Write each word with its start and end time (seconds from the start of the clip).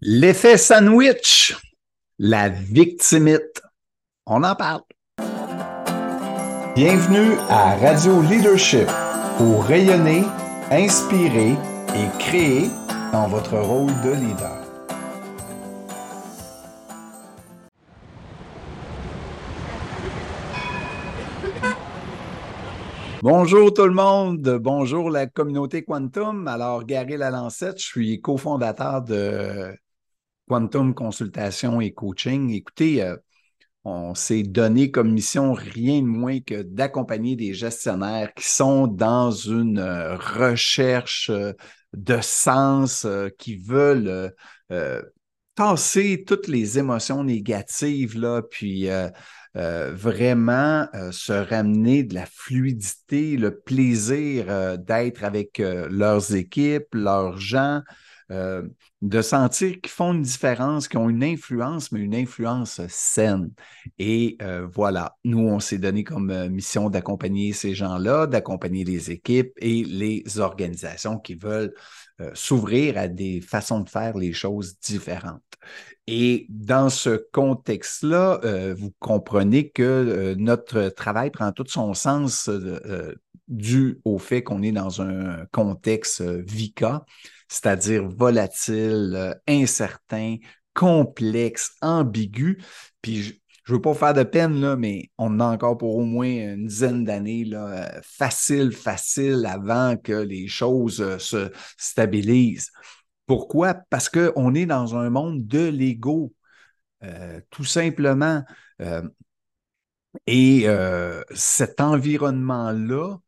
L'effet 0.00 0.56
sandwich, 0.56 1.56
la 2.20 2.48
victimite. 2.48 3.60
On 4.26 4.44
en 4.44 4.54
parle. 4.54 4.82
Bienvenue 6.76 7.36
à 7.48 7.74
Radio 7.74 8.22
Leadership 8.22 8.86
pour 9.38 9.64
rayonner, 9.64 10.22
inspirer 10.70 11.50
et 11.96 12.18
créer 12.20 12.70
dans 13.10 13.26
votre 13.26 13.58
rôle 13.58 13.90
de 14.04 14.12
leader. 14.12 14.64
Bonjour 23.20 23.74
tout 23.74 23.84
le 23.84 23.94
monde, 23.94 24.58
bonjour 24.62 25.10
la 25.10 25.26
communauté 25.26 25.82
Quantum. 25.82 26.46
Alors, 26.46 26.84
Gary 26.84 27.16
Lalancette, 27.16 27.80
je 27.80 27.84
suis 27.84 28.20
cofondateur 28.20 29.02
de 29.02 29.76
Quantum 30.48 30.94
Consultation 30.94 31.80
et 31.80 31.92
Coaching. 31.92 32.50
Écoutez, 32.50 33.02
euh, 33.02 33.16
on 33.84 34.14
s'est 34.14 34.42
donné 34.42 34.90
comme 34.90 35.12
mission 35.12 35.52
rien 35.52 36.00
de 36.00 36.06
moins 36.06 36.40
que 36.40 36.62
d'accompagner 36.62 37.36
des 37.36 37.54
gestionnaires 37.54 38.32
qui 38.34 38.48
sont 38.48 38.86
dans 38.86 39.30
une 39.30 39.78
euh, 39.78 40.16
recherche 40.16 41.30
euh, 41.30 41.52
de 41.94 42.18
sens, 42.20 43.06
qui 43.38 43.56
veulent 43.56 44.30
tasser 45.54 46.24
toutes 46.26 46.46
les 46.46 46.78
émotions 46.78 47.24
négatives, 47.24 48.18
là, 48.20 48.42
puis 48.42 48.88
vraiment 49.54 50.86
se 51.10 51.32
ramener 51.32 52.02
de 52.02 52.12
la 52.14 52.26
fluidité, 52.26 53.38
le 53.38 53.58
plaisir 53.58 54.78
d'être 54.78 55.24
avec 55.24 55.62
leurs 55.62 56.34
équipes, 56.34 56.88
leurs 56.92 57.38
gens, 57.38 57.80
euh, 58.30 58.68
de 59.00 59.22
sentir 59.22 59.80
qu'ils 59.80 59.90
font 59.90 60.12
une 60.12 60.22
différence, 60.22 60.86
qu'ils 60.86 60.98
ont 60.98 61.08
une 61.08 61.24
influence, 61.24 61.92
mais 61.92 62.00
une 62.00 62.14
influence 62.14 62.80
saine. 62.88 63.50
Et 63.98 64.36
euh, 64.42 64.66
voilà, 64.70 65.16
nous, 65.24 65.38
on 65.38 65.60
s'est 65.60 65.78
donné 65.78 66.04
comme 66.04 66.30
euh, 66.30 66.50
mission 66.50 66.90
d'accompagner 66.90 67.52
ces 67.54 67.74
gens-là, 67.74 68.26
d'accompagner 68.26 68.84
les 68.84 69.10
équipes 69.10 69.52
et 69.58 69.82
les 69.84 70.38
organisations 70.38 71.18
qui 71.18 71.34
veulent 71.36 71.74
s'ouvrir 72.34 72.98
à 72.98 73.06
des 73.06 73.40
façons 73.40 73.78
de 73.78 73.88
faire 73.88 74.18
les 74.18 74.32
choses 74.32 74.76
différentes. 74.80 75.40
Et 76.08 76.46
dans 76.48 76.90
ce 76.90 77.10
contexte-là, 77.30 78.40
vous 78.76 78.92
comprenez 78.98 79.70
que 79.70 80.34
notre 80.36 80.88
travail 80.88 81.30
prend 81.30 81.52
tout 81.52 81.66
son 81.68 81.94
sens 81.94 82.50
dû 83.46 84.00
au 84.04 84.18
fait 84.18 84.42
qu'on 84.42 84.62
est 84.62 84.72
dans 84.72 85.00
un 85.00 85.46
contexte 85.52 86.22
VICA, 86.22 87.04
c'est-à-dire 87.48 88.08
volatile, 88.08 89.14
euh, 89.16 89.34
incertain, 89.48 90.36
complexe, 90.74 91.72
ambigu. 91.80 92.62
Puis 93.02 93.22
je 93.22 93.32
ne 93.72 93.76
veux 93.76 93.80
pas 93.80 93.94
faire 93.94 94.14
de 94.14 94.22
peine, 94.22 94.60
là, 94.60 94.76
mais 94.76 95.10
on 95.18 95.40
a 95.40 95.46
encore 95.46 95.78
pour 95.78 95.96
au 95.96 96.04
moins 96.04 96.28
une 96.28 96.66
dizaine 96.66 97.04
d'années 97.04 97.48
euh, 97.52 97.86
facile, 98.02 98.72
facile 98.72 99.46
avant 99.46 99.96
que 99.96 100.12
les 100.12 100.46
choses 100.46 101.00
euh, 101.00 101.18
se 101.18 101.50
stabilisent. 101.76 102.70
Pourquoi? 103.26 103.74
Parce 103.90 104.08
qu'on 104.08 104.54
est 104.54 104.66
dans 104.66 104.96
un 104.96 105.10
monde 105.10 105.46
de 105.46 105.68
l'ego, 105.68 106.32
tout 107.50 107.64
simplement. 107.64 108.42
et 110.26 110.66
cet 111.34 111.80
environnement-là 111.80 113.18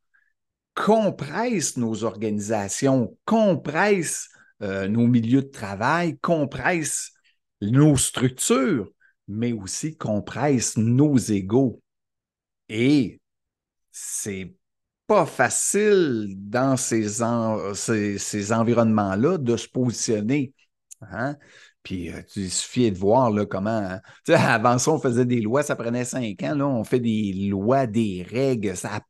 compresse 0.74 1.76
nos 1.76 2.04
organisations, 2.04 3.16
compresse 3.24 4.28
euh, 4.62 4.88
nos 4.88 5.06
milieux 5.06 5.42
de 5.42 5.48
travail, 5.48 6.18
compresse 6.18 7.12
nos 7.60 7.96
structures, 7.96 8.90
mais 9.28 9.52
aussi 9.52 9.96
compresse 9.96 10.76
nos 10.76 11.16
égaux. 11.16 11.82
Et 12.68 13.20
c'est 13.90 14.54
pas 15.06 15.26
facile 15.26 16.34
dans 16.36 16.76
ces, 16.76 17.08
ces 18.18 18.52
environnements-là 18.52 19.38
de 19.38 19.56
se 19.56 19.68
positionner. 19.68 20.54
Hein? 21.02 21.36
Puis 21.82 22.10
euh, 22.10 22.20
il 22.36 22.50
suffit 22.50 22.90
de 22.90 22.98
voir 22.98 23.30
là, 23.30 23.46
comment. 23.46 23.70
Hein, 23.70 24.00
avant 24.34 24.78
ça, 24.78 24.92
on 24.92 25.00
faisait 25.00 25.24
des 25.24 25.40
lois, 25.40 25.62
ça 25.62 25.76
prenait 25.76 26.04
cinq 26.04 26.42
ans. 26.42 26.54
Là, 26.54 26.66
on 26.66 26.84
fait 26.84 27.00
des 27.00 27.32
lois, 27.48 27.86
des 27.86 28.26
règles, 28.28 28.76
ça, 28.76 29.00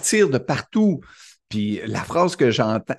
tire 0.00 0.30
de 0.30 0.38
partout. 0.38 1.00
Puis 1.48 1.80
la 1.86 2.02
phrase 2.02 2.36
que 2.36 2.50
j'entends, 2.50 2.94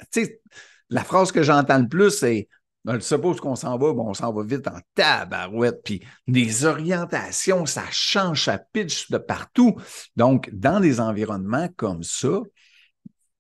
la 0.90 1.04
phrase 1.04 1.32
que 1.32 1.44
j'entends 1.44 1.80
le 1.80 1.88
plus, 1.88 2.12
c'est 2.12 2.48
je 2.86 3.00
suppose 3.00 3.40
qu'on 3.40 3.56
s'en 3.56 3.78
va, 3.78 3.94
bon, 3.94 4.10
on 4.10 4.14
s'en 4.14 4.34
va 4.34 4.44
vite 4.44 4.68
en 4.68 4.80
tabarouette. 4.96 5.82
Puis 5.84 6.02
des 6.28 6.66
orientations, 6.66 7.66
ça 7.66 7.84
change, 7.92 8.46
ça 8.46 8.58
pitch 8.58 9.12
de 9.12 9.18
partout. 9.18 9.76
Donc, 10.16 10.50
dans 10.54 10.80
des 10.80 11.00
environnements 11.00 11.70
comme 11.76 12.04
ça, 12.04 12.42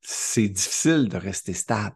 c'est 0.01 0.50
difficile 0.50 1.09
de 1.09 1.18
rester 1.18 1.53
stable. 1.53 1.96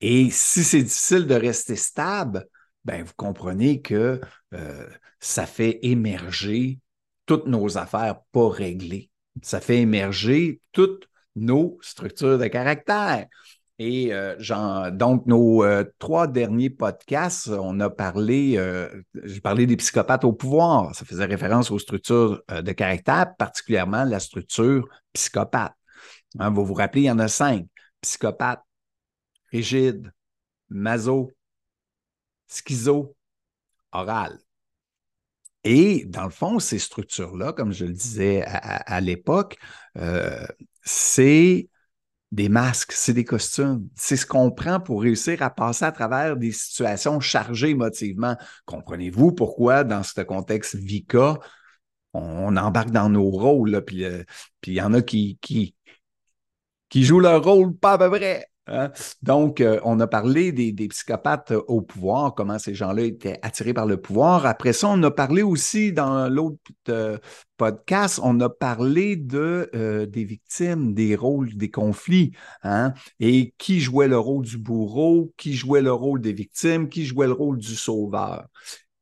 Et 0.00 0.30
si 0.30 0.62
c'est 0.62 0.82
difficile 0.82 1.26
de 1.26 1.34
rester 1.34 1.76
stable, 1.76 2.46
ben 2.84 3.02
vous 3.02 3.12
comprenez 3.16 3.82
que 3.82 4.20
euh, 4.54 4.86
ça 5.20 5.46
fait 5.46 5.78
émerger 5.82 6.78
toutes 7.26 7.46
nos 7.46 7.76
affaires 7.76 8.20
pas 8.32 8.48
réglées. 8.48 9.10
Ça 9.42 9.60
fait 9.60 9.78
émerger 9.78 10.60
toutes 10.72 11.08
nos 11.36 11.78
structures 11.82 12.38
de 12.38 12.46
caractère. 12.46 13.26
Et 13.80 14.12
euh, 14.12 14.90
donc, 14.90 15.26
nos 15.26 15.62
euh, 15.62 15.84
trois 15.98 16.26
derniers 16.26 16.70
podcasts, 16.70 17.48
on 17.48 17.78
a 17.78 17.90
parlé, 17.90 18.58
j'ai 19.24 19.40
parlé 19.40 19.66
des 19.66 19.76
psychopathes 19.76 20.24
au 20.24 20.32
pouvoir. 20.32 20.94
Ça 20.94 21.04
faisait 21.04 21.24
référence 21.24 21.70
aux 21.70 21.78
structures 21.78 22.42
de 22.50 22.72
caractère, 22.72 23.34
particulièrement 23.36 24.04
la 24.04 24.20
structure 24.20 24.88
psychopathe. 25.12 25.74
Hein, 26.38 26.50
vous 26.50 26.64
vous 26.64 26.74
rappelez, 26.74 27.02
il 27.02 27.06
y 27.06 27.10
en 27.10 27.18
a 27.18 27.28
cinq. 27.28 27.66
Psychopathe, 28.00 28.62
rigide, 29.52 30.12
maso, 30.68 31.30
schizo, 32.48 33.16
oral. 33.92 34.38
Et 35.64 36.04
dans 36.06 36.24
le 36.24 36.30
fond, 36.30 36.58
ces 36.58 36.78
structures-là, 36.78 37.52
comme 37.52 37.72
je 37.72 37.84
le 37.84 37.92
disais 37.92 38.42
à, 38.44 39.00
l'époque, 39.00 39.58
euh, 39.96 40.46
c'est 40.82 41.68
des 42.32 42.48
masques, 42.48 42.92
c'est 42.92 43.12
des 43.12 43.24
costumes. 43.24 43.88
C'est 43.96 44.16
ce 44.16 44.26
qu'on 44.26 44.50
prend 44.50 44.80
pour 44.80 45.02
réussir 45.02 45.42
à 45.42 45.50
passer 45.50 45.84
à 45.84 45.92
travers 45.92 46.36
des 46.36 46.52
situations 46.52 47.20
chargées 47.20 47.70
émotivement. 47.70 48.36
Comprenez-vous 48.66 49.32
pourquoi, 49.32 49.84
dans 49.84 50.02
ce 50.02 50.20
contexte 50.22 50.76
VICA, 50.76 51.38
on, 52.14 52.56
embarque 52.56 52.90
dans 52.90 53.08
nos 53.08 53.28
rôles, 53.30 53.84
puis 53.84 54.04
euh, 54.04 54.22
il 54.66 54.74
y 54.74 54.80
en 54.82 54.94
a 54.94 55.02
qui, 55.02 55.38
qui, 55.40 55.74
qui 56.88 57.04
jouent 57.04 57.20
leur 57.20 57.44
rôle 57.44 57.76
pas 57.76 57.92
à 57.92 57.98
peu 57.98 58.10
près. 58.10 58.46
Hein? 58.68 58.90
Donc, 59.22 59.60
euh, 59.60 59.80
on 59.84 59.98
a 60.00 60.06
parlé 60.06 60.52
des, 60.52 60.88
psychopathes 60.88 61.52
au 61.66 61.80
pouvoir, 61.80 62.34
comment 62.34 62.58
ces 62.58 62.74
gens-là 62.74 63.02
étaient 63.02 63.38
attirés 63.42 63.74
par 63.74 63.86
le 63.86 64.00
pouvoir. 64.00 64.46
Après 64.46 64.72
ça, 64.72 64.88
on 64.88 65.02
a 65.02 65.10
parlé 65.10 65.42
aussi 65.42 65.92
dans 65.92 66.28
l'autre 66.28 66.58
euh, 66.88 67.18
podcast, 67.56 68.20
on 68.22 68.38
a 68.40 68.48
parlé 68.48 69.16
de, 69.16 69.70
euh, 69.74 70.06
des 70.06 70.24
victimes, 70.24 70.94
des 70.94 71.16
rôles, 71.16 71.54
des 71.56 71.70
conflits, 71.70 72.32
hein? 72.62 72.92
et 73.20 73.54
qui 73.58 73.80
jouait 73.80 74.08
le 74.08 74.18
rôle 74.18 74.44
du 74.44 74.58
bourreau, 74.58 75.32
qui 75.36 75.54
jouait 75.54 75.82
le 75.82 75.92
rôle 75.92 76.20
des 76.20 76.32
victimes, 76.32 76.88
qui 76.88 77.04
jouait 77.04 77.26
le 77.26 77.32
rôle 77.32 77.58
du 77.58 77.74
sauveur. 77.74 78.46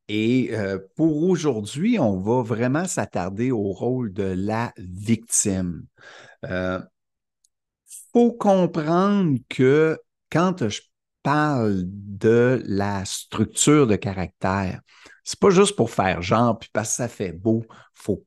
Et 0.09 0.53
pour 0.94 1.25
aujourd'hui, 1.25 1.98
on 1.98 2.21
va 2.21 2.41
vraiment 2.41 2.84
s'attarder 2.84 3.50
au 3.50 3.72
rôle 3.72 4.12
de 4.12 4.22
la 4.22 4.72
victime 4.78 5.83
faut 8.16 8.32
comprendre 8.32 9.38
que 9.50 9.99
quand 10.32 10.71
je 10.71 10.81
parle 11.22 11.82
de 11.84 12.62
la 12.65 13.04
structure 13.04 13.86
de 13.86 13.97
caractère, 13.97 14.80
c'est 15.22 15.39
pas 15.39 15.51
juste 15.51 15.77
pour 15.77 15.91
faire 15.91 16.22
genre, 16.22 16.59
puis 16.59 16.71
parce 16.72 16.89
que 16.89 16.95
ça 16.95 17.09
fait 17.09 17.33
beau. 17.33 17.66
Faut... 17.92 18.24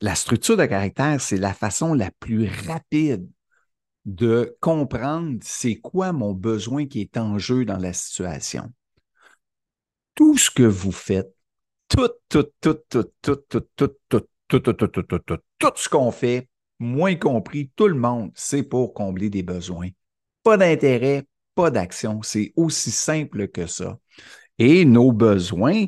La 0.00 0.14
structure 0.14 0.56
de 0.56 0.64
caractère, 0.64 1.20
c'est 1.20 1.38
la 1.38 1.54
façon 1.54 1.92
la 1.92 2.12
plus 2.20 2.48
rapide 2.68 3.28
de 4.04 4.56
comprendre 4.60 5.40
c'est 5.42 5.74
quoi 5.74 6.12
mon 6.12 6.34
besoin 6.34 6.86
qui 6.86 7.00
est 7.00 7.16
en 7.16 7.36
jeu 7.36 7.64
dans 7.64 7.78
la 7.78 7.92
situation. 7.92 8.70
Tout 10.14 10.38
ce 10.38 10.52
que 10.52 10.62
vous 10.62 10.92
faites, 10.92 11.34
tout, 11.88 12.10
tout, 12.28 12.46
tout, 12.60 12.78
tout, 12.88 13.10
tout, 13.20 13.34
tout, 13.48 13.60
tout, 13.74 13.88
tout, 14.08 14.20
tout, 14.48 14.60
tout, 14.60 14.60
tout, 14.60 14.86
tout, 14.86 15.02
tout, 15.02 15.18
tout, 15.18 15.38
tout 15.58 15.72
ce 15.74 15.88
qu'on 15.88 16.12
fait 16.12 16.48
moins 16.82 17.14
compris, 17.14 17.70
tout 17.76 17.88
le 17.88 17.94
monde, 17.94 18.30
c'est 18.34 18.62
pour 18.62 18.92
combler 18.94 19.30
des 19.30 19.42
besoins. 19.42 19.88
Pas 20.42 20.56
d'intérêt, 20.56 21.24
pas 21.54 21.70
d'action. 21.70 22.20
C'est 22.22 22.52
aussi 22.56 22.90
simple 22.90 23.48
que 23.48 23.66
ça. 23.66 23.98
Et 24.58 24.84
nos 24.84 25.12
besoins 25.12 25.86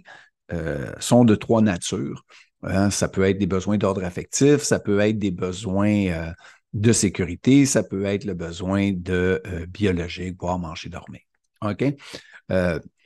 euh, 0.52 0.92
sont 1.00 1.24
de 1.24 1.34
trois 1.34 1.62
natures. 1.62 2.24
Hein. 2.62 2.88
ça 2.88 3.08
peut 3.08 3.24
être 3.24 3.36
des 3.36 3.46
besoins 3.46 3.76
d'ordre 3.76 4.04
affectif, 4.04 4.62
ça 4.62 4.80
peut 4.80 5.00
être 5.00 5.18
des 5.18 5.30
besoins 5.30 6.06
euh, 6.06 6.32
de 6.72 6.92
sécurité, 6.92 7.66
ça 7.66 7.82
peut 7.82 8.06
être 8.06 8.24
le 8.24 8.32
besoin 8.32 8.92
de 8.92 9.42
euh, 9.46 9.66
biologique, 9.66 10.38
boire, 10.38 10.58
manger, 10.58 10.88
dormir. 10.88 11.20
OK? 11.60 11.84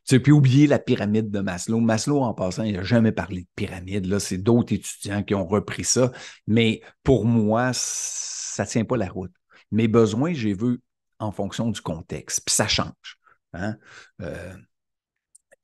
Sais, 0.09 0.21
puis 0.21 0.33
oublier 0.33 0.67
la 0.67 0.79
pyramide 0.79 1.31
de 1.31 1.41
Maslow. 1.41 1.81
Maslow, 1.81 2.23
en 2.23 2.35
passant, 2.35 2.63
il 2.65 2.75
n'a 2.75 2.83
jamais 2.83 3.13
parlé 3.13 3.43
de 3.43 3.49
pyramide. 3.55 4.07
Là, 4.07 4.21
c'est 4.21 4.39
d'autres 4.39 4.73
étudiants 4.73 5.23
qui 5.23 5.35
ont 5.35 5.47
repris 5.47 5.85
ça. 5.85 6.13
Mais 6.47 6.81
pour 7.03 7.25
moi, 7.25 7.71
ça 7.75 8.65
ne 8.65 8.69
tient 8.69 8.85
pas 8.85 8.97
la 8.97 9.09
route. 9.09 9.33
Mes 9.71 9.89
besoins, 9.89 10.33
j'ai 10.33 10.55
vu 10.55 10.81
en 11.19 11.31
fonction 11.33 11.71
du 11.71 11.81
contexte. 11.81 12.43
Puis 12.47 12.55
ça 12.55 12.69
change. 12.69 13.19
Hein? 13.53 13.77
Euh, 14.23 14.55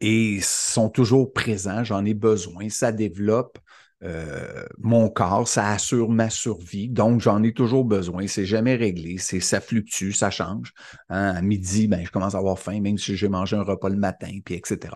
et 0.00 0.40
sont 0.42 0.90
toujours 0.90 1.32
présents. 1.32 1.84
J'en 1.84 2.04
ai 2.04 2.14
besoin. 2.14 2.68
Ça 2.68 2.92
développe. 2.92 3.58
Euh, 4.04 4.64
mon 4.78 5.08
corps, 5.08 5.48
ça 5.48 5.70
assure 5.70 6.10
ma 6.10 6.28
survie, 6.28 6.88
donc 6.88 7.20
j'en 7.20 7.42
ai 7.42 7.54
toujours 7.54 7.84
besoin. 7.84 8.26
C'est 8.26 8.44
jamais 8.44 8.74
réglé, 8.74 9.16
c'est 9.18 9.40
ça 9.40 9.60
fluctue, 9.60 10.12
ça 10.12 10.30
change. 10.30 10.74
Hein, 11.08 11.34
à 11.36 11.40
midi, 11.40 11.88
ben, 11.88 12.04
je 12.04 12.10
commence 12.10 12.34
à 12.34 12.38
avoir 12.38 12.58
faim, 12.58 12.80
même 12.80 12.98
si 12.98 13.16
j'ai 13.16 13.28
mangé 13.28 13.56
un 13.56 13.62
repas 13.62 13.88
le 13.88 13.96
matin, 13.96 14.38
puis 14.44 14.56
etc. 14.56 14.94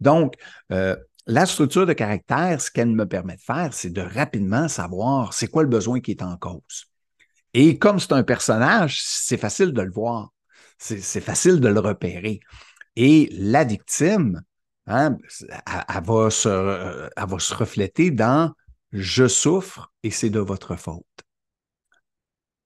Donc, 0.00 0.34
euh, 0.72 0.96
la 1.26 1.46
structure 1.46 1.86
de 1.86 1.92
caractère, 1.92 2.60
ce 2.60 2.70
qu'elle 2.70 2.88
me 2.88 3.06
permet 3.06 3.36
de 3.36 3.40
faire, 3.40 3.72
c'est 3.72 3.90
de 3.90 4.00
rapidement 4.00 4.66
savoir 4.68 5.32
c'est 5.32 5.46
quoi 5.46 5.62
le 5.62 5.68
besoin 5.68 6.00
qui 6.00 6.10
est 6.10 6.22
en 6.22 6.36
cause. 6.36 6.86
Et 7.54 7.78
comme 7.78 8.00
c'est 8.00 8.12
un 8.12 8.22
personnage, 8.24 9.00
c'est 9.02 9.36
facile 9.36 9.72
de 9.72 9.82
le 9.82 9.92
voir, 9.92 10.32
c'est 10.78 11.20
facile 11.20 11.60
de 11.60 11.68
le 11.68 11.80
repérer. 11.80 12.40
Et 12.96 13.28
la 13.32 13.64
victime, 13.64 14.42
Hein, 14.92 15.18
elle, 15.66 16.02
va 16.04 16.30
se, 16.30 17.54
refléter 17.54 18.10
dans 18.10 18.52
je 18.90 19.28
souffre 19.28 19.92
et 20.02 20.10
c'est 20.10 20.30
de 20.30 20.40
votre 20.40 20.74
faute. 20.74 21.04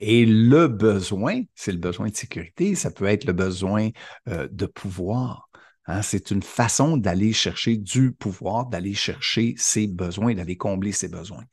Et 0.01 0.25
le 0.25 0.67
besoin, 0.69 1.43
c'est 1.55 1.73
le 1.73 1.79
besoin 1.79 2.09
de 2.09 2.17
sécurité, 2.17 2.75
ça 2.77 2.91
peut 2.91 3.05
être 3.05 3.27
le 3.27 3.35
besoin 3.35 3.91
euh, 4.29 4.49
de 4.51 4.65
pouvoir. 4.65 5.51
Hein. 5.87 6.01
c'est 6.01 6.31
une 6.31 6.43
façon 6.43 6.97
d'aller 6.97 7.35
chercher 7.35 7.77
du 7.77 8.13
pouvoir, 8.13 8.67
d'aller 8.67 8.95
chercher 8.95 9.55
ses 9.59 9.87
besoins, 9.87 10.35
d'aller 10.35 10.57
combler 10.57 10.93
ses 10.93 11.09
besoins. 11.09 11.45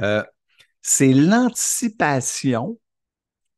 Euh, 0.00 0.22
c'est 0.80 1.12
l'anticipation 1.12 2.78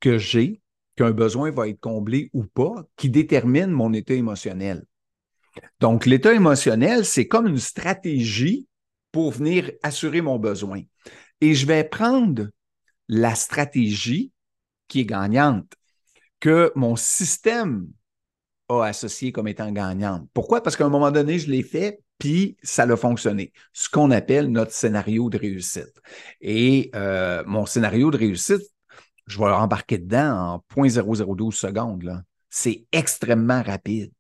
que 0.01 0.17
j'ai 0.17 0.63
qu'un 0.97 1.11
besoin 1.11 1.51
va 1.51 1.69
être 1.69 1.81
comblé 1.81 2.31
ou 2.33 2.45
pas 2.45 2.87
qui 2.97 3.11
détermine 3.11 3.71
mon 3.71 3.93
état 3.93 4.15
émotionnel. 4.15 4.87
Donc, 5.81 6.07
l'état 6.07 6.33
émotionnel, 6.33 7.05
c'est 7.05 7.29
comme 7.29 7.47
une 7.47 7.59
stratégie 7.59 8.67
pour 9.11 9.33
venir 9.33 9.71
assurer 9.83 10.21
mon 10.21 10.39
besoin. 10.39 10.83
Et 11.41 11.55
je 11.55 11.67
vais 11.67 11.85
prendre 11.85 12.49
la 13.09 13.35
stratégie 13.35 14.33
qui 14.89 15.01
est 15.01 15.05
gagnante, 15.05 15.73
que 16.41 16.73
mon 16.75 16.97
système 16.97 17.89
a 18.69 18.85
associée 18.85 19.33
comme 19.33 19.49
étant 19.49 19.71
gagnante. 19.71 20.29
Pourquoi? 20.33 20.63
Parce 20.63 20.77
qu'à 20.77 20.87
un 20.87 20.91
moment 20.91 21.11
donné, 21.11 21.39
je 21.39 21.51
l'ai 21.51 21.63
fait, 21.63 22.01
puis 22.19 22.57
ça 22.63 22.85
a 22.85 22.97
fonctionné. 22.97 23.53
Ce 23.73 23.89
qu'on 23.89 24.11
appelle 24.11 24.51
notre 24.51 24.73
scénario 24.73 25.29
de 25.31 25.39
réussite. 25.39 26.01
Et 26.41 26.91
euh, 26.95 27.43
mon 27.47 27.67
scénario 27.67 28.11
de 28.11 28.17
réussite, 28.17 28.63
je 29.27 29.39
vais 29.39 29.47
embarquer 29.47 29.99
dedans 29.99 30.63
en 30.77 30.83
0.0012 30.83 31.53
secondes. 31.53 32.23
C'est 32.51 32.87
extrêmement 32.93 33.63
rapide. 33.63 34.13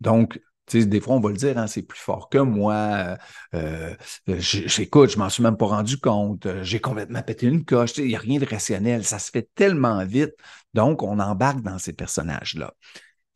Donc, 0.00 0.40
des 0.72 1.00
fois, 1.00 1.16
on 1.16 1.20
va 1.20 1.30
le 1.30 1.36
dire, 1.36 1.58
hein, 1.58 1.66
c'est 1.66 1.82
plus 1.82 1.98
fort 1.98 2.28
que 2.28 2.38
moi. 2.38 3.16
Euh, 3.54 3.94
euh, 4.28 4.36
j'écoute, 4.38 5.10
je 5.10 5.18
m'en 5.18 5.28
suis 5.28 5.42
même 5.42 5.56
pas 5.56 5.66
rendu 5.66 5.98
compte. 5.98 6.46
Euh, 6.46 6.62
j'ai 6.62 6.80
complètement 6.80 7.22
pété 7.22 7.46
une 7.46 7.64
coche. 7.64 7.96
Il 7.98 8.06
n'y 8.06 8.16
a 8.16 8.18
rien 8.18 8.38
de 8.38 8.46
rationnel. 8.46 9.04
Ça 9.04 9.18
se 9.18 9.30
fait 9.30 9.48
tellement 9.54 10.04
vite. 10.04 10.34
Donc, 10.74 11.02
on 11.02 11.18
embarque 11.18 11.62
dans 11.62 11.78
ces 11.78 11.92
personnages-là. 11.92 12.74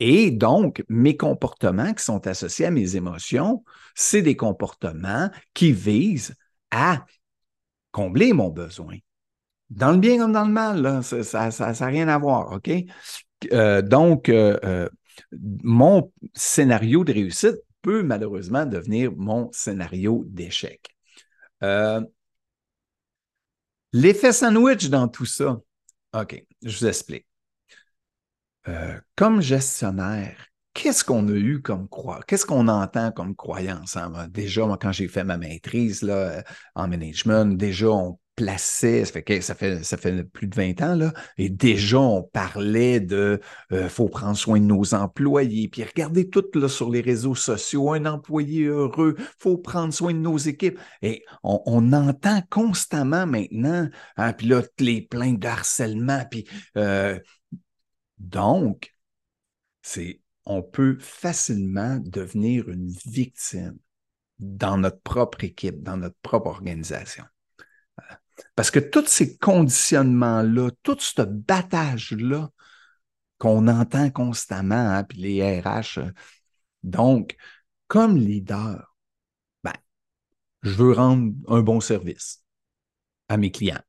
Et 0.01 0.31
donc, 0.31 0.83
mes 0.89 1.17
comportements 1.17 1.93
qui 1.95 2.05
sont 2.05 2.27
associés 2.27 2.67
à 2.67 2.71
mes 2.71 2.97
émotions, 2.97 3.65
c'est 3.95 4.23
des 4.23 4.37
comportements 4.37 5.31
qui 5.55 5.73
visent 5.73 6.35
à 6.71 7.05
combler 7.93 8.33
mon 8.33 8.49
besoin. 8.49 8.97
Dans 9.71 9.93
le 9.93 9.99
bien 9.99 10.19
comme 10.19 10.33
dans 10.33 10.45
le 10.45 10.53
mal, 10.53 11.03
ça 11.03 11.51
n'a 11.51 11.87
rien 11.87 12.09
à 12.09 12.19
voir, 12.19 12.53
OK? 12.53 12.71
donc, 13.85 14.31
mon 15.33 16.13
scénario 16.35 17.05
de 17.05 17.13
réussite 17.13 17.57
peut 17.83 18.03
malheureusement 18.03 18.65
devenir 18.65 19.13
mon 19.17 19.51
scénario 19.53 20.25
d'échec. 20.29 20.89
Euh, 21.63 22.01
l'effet 23.93 24.33
sandwich 24.33 24.89
dans 24.89 25.09
tout 25.09 25.27
ça, 25.27 25.61
OK, 26.15 26.45
je 26.63 26.79
vous 26.79 26.87
explique. 26.87 27.27
Euh, 28.69 28.99
comme 29.17 29.41
gestionnaire, 29.41 30.47
qu'est-ce 30.73 31.05
qu'on 31.05 31.29
a 31.29 31.33
eu 31.33 31.61
comme 31.61 31.89
croix? 31.89 32.21
Qu'est-ce 32.27 32.47
qu'on 32.47 32.69
entend 32.69 33.11
comme 33.11 33.35
croyance? 33.35 33.97
Déjà, 34.31 34.67
moi, 34.67 34.79
quand 34.81 34.93
j'ai 34.93 35.09
fait 35.09 35.25
ma 35.25 35.37
maîtrise 35.37 36.09
en 36.75 36.89
management, 36.89 37.57
déjà, 37.57 37.89
on 37.89 38.19
plaçait, 38.35 39.05
ça 39.05 39.55
fait, 39.55 40.25
plus 40.25 40.47
de 40.47 40.55
20 40.55 40.81
ans, 40.83 40.95
là, 40.95 41.13
et 41.37 41.51
déjà, 41.51 42.01
on 42.01 42.23
parlait 42.23 43.01
de 43.01 43.41
euh, 43.73 43.89
faut 43.89 44.09
prendre 44.09 44.37
soin 44.37 44.59
de 44.59 44.65
nos 44.65 44.95
employés, 44.95 45.69
puis 45.69 45.85
regardez 45.85 46.29
tout 46.29 46.45
là, 46.55 46.69
sur 46.69 46.91
les 46.91 47.01
réseaux 47.03 47.35
sociaux, 47.35 47.93
un 47.93 48.07
employé 48.07 48.65
heureux, 48.65 49.17
faut 49.39 49.59
prendre 49.59 49.93
soin 49.93 50.15
de 50.15 50.19
nos 50.19 50.39
équipes. 50.39 50.79
Et 51.03 51.25
on, 51.43 51.93
entend 51.93 52.43
constamment 52.49 53.27
maintenant, 53.27 53.89
hein, 54.17 54.33
puis 54.33 54.47
là, 54.47 54.63
les 54.79 55.03
plaintes 55.03 55.39
de 55.39 55.47
harcèlement, 55.47 56.25
puis 56.31 56.47
euh, 56.77 57.19
donc, 58.19 58.95
c'est 59.83 60.21
on 60.45 60.63
peut 60.63 60.99
facilement 61.01 61.99
devenir 62.03 62.69
une 62.69 62.89
victime 63.07 63.79
dans 64.39 64.77
notre 64.77 65.01
propre 65.01 65.45
équipe, 65.45 65.83
dans 65.83 65.97
notre 65.97 66.17
propre 66.23 66.49
organisation. 66.49 67.25
Parce 68.55 68.71
que 68.71 68.79
tous 68.79 69.07
ces 69.07 69.37
conditionnements-là, 69.39 70.71
tout 70.83 70.97
ce 70.99 71.23
battage-là 71.23 72.51
qu'on 73.39 73.67
entend 73.69 74.11
constamment, 74.11 74.75
hein, 74.75 75.05
puis 75.05 75.19
les 75.19 75.61
RH, 75.61 75.99
euh, 75.99 76.11
donc, 76.83 77.37
comme 77.89 78.17
leader, 78.17 78.97
ben, 79.65 79.73
je 80.63 80.71
veux 80.71 80.93
rendre 80.93 81.33
un 81.49 81.61
bon 81.61 81.81
service 81.81 82.45
à 83.29 83.37
mes 83.37 83.51
clients. 83.51 83.83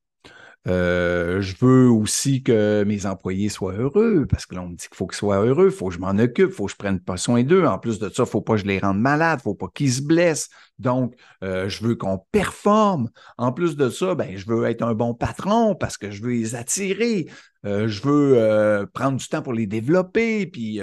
Euh, 0.68 1.42
je 1.42 1.56
veux 1.60 1.90
aussi 1.90 2.42
que 2.42 2.84
mes 2.86 3.06
employés 3.06 3.50
soient 3.50 3.74
heureux, 3.74 4.26
parce 4.30 4.46
que 4.46 4.56
là, 4.56 4.62
on 4.62 4.70
me 4.70 4.76
dit 4.76 4.88
qu'il 4.88 4.96
faut 4.96 5.08
qu'ils 5.08 5.18
soient 5.18 5.44
heureux, 5.44 5.66
il 5.66 5.76
faut 5.76 5.90
que 5.90 5.96
je 5.96 6.00
m'en 6.00 6.18
occupe, 6.18 6.50
il 6.52 6.54
faut 6.54 6.66
que 6.66 6.72
je 6.72 6.78
prenne 6.78 7.00
pas 7.00 7.18
soin 7.18 7.44
d'eux. 7.44 7.66
En 7.66 7.80
plus 7.80 8.00
de 8.00 8.08
ça, 8.10 8.16
il 8.20 8.22
ne 8.22 8.26
faut 8.26 8.42
pas 8.42 8.54
que 8.54 8.62
je 8.62 8.66
les 8.66 8.80
rende 8.80 9.00
malades, 9.00 9.40
il 9.40 9.48
ne 9.48 9.52
faut 9.52 9.56
pas 9.56 9.68
qu'ils 9.74 9.94
se 9.94 10.02
blessent. 10.02 10.50
Donc, 10.80 11.16
euh, 11.44 11.68
je 11.68 11.84
veux 11.84 11.96
qu'on 11.96 12.20
performe. 12.32 13.10
En 13.38 13.52
plus 13.52 13.76
de 13.76 13.90
ça, 13.90 14.16
ben, 14.16 14.38
je 14.38 14.46
veux 14.48 14.66
être 14.66 14.84
un 14.84 14.94
bon 14.94 15.14
patron 15.14 15.76
parce 15.76 15.98
que 15.98 16.12
je 16.12 16.22
veux 16.22 16.32
les 16.32 16.56
attirer. 16.56 17.28
Euh, 17.66 17.88
je 17.88 18.02
veux 18.04 18.86
prendre 18.94 19.18
du 19.18 19.28
temps 19.28 19.42
pour 19.42 19.54
les 19.54 19.68
développer. 19.68 20.46
Puis, 20.48 20.80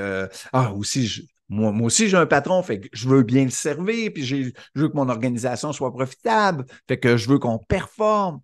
ah, 0.53 0.73
aussi, 0.75 1.31
moi, 1.49 1.73
moi, 1.73 1.87
aussi, 1.87 2.09
j'ai 2.09 2.17
un 2.17 2.27
patron, 2.27 2.63
fait 2.63 2.81
que 2.81 2.89
je 2.93 3.09
veux 3.09 3.23
bien 3.25 3.45
le 3.45 3.51
servir, 3.51 4.13
puis 4.15 4.25
je 4.25 4.53
veux 4.77 4.89
que 4.89 4.97
mon 4.97 5.09
organisation 5.09 5.73
soit 5.73 5.93
profitable, 5.93 6.65
fait 6.87 6.99
que 6.99 7.17
je 7.17 7.29
veux 7.29 7.39
qu'on 7.39 7.59
performe. 7.59 8.41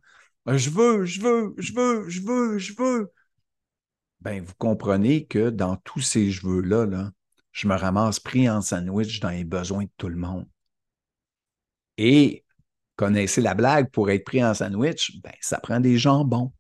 Ben, 0.47 0.57
je 0.57 0.71
veux, 0.71 1.05
je 1.05 1.21
veux, 1.21 1.55
je 1.59 1.73
veux, 1.73 2.09
je 2.09 2.21
veux, 2.23 2.59
je 2.59 2.73
veux. 2.79 3.13
Ben, 4.21 4.45
vous 4.45 4.55
comprenez 4.59 5.27
que 5.27 5.51
dans 5.51 5.75
tous 5.77 6.01
ces 6.01 6.31
je 6.31 6.47
veux-là, 6.47 6.87
là, 6.87 7.11
je 7.51 7.67
me 7.67 7.75
ramasse 7.75 8.21
pris 8.21 8.49
en 8.49 8.61
sandwich 8.61 9.19
dans 9.19 9.31
les 9.31 9.45
besoins 9.45 9.85
de 9.85 9.91
tout 9.97 10.09
le 10.09 10.15
monde. 10.15 10.47
Et 11.99 12.45
connaissez 12.95 13.41
la 13.41 13.55
blague, 13.55 13.91
pour 13.91 14.09
être 14.09 14.25
pris 14.25 14.45
en 14.45 14.55
sandwich, 14.55 15.21
ben, 15.21 15.33
ça 15.41 15.59
prend 15.59 15.81
des 15.81 15.99
jambons. 15.99 16.53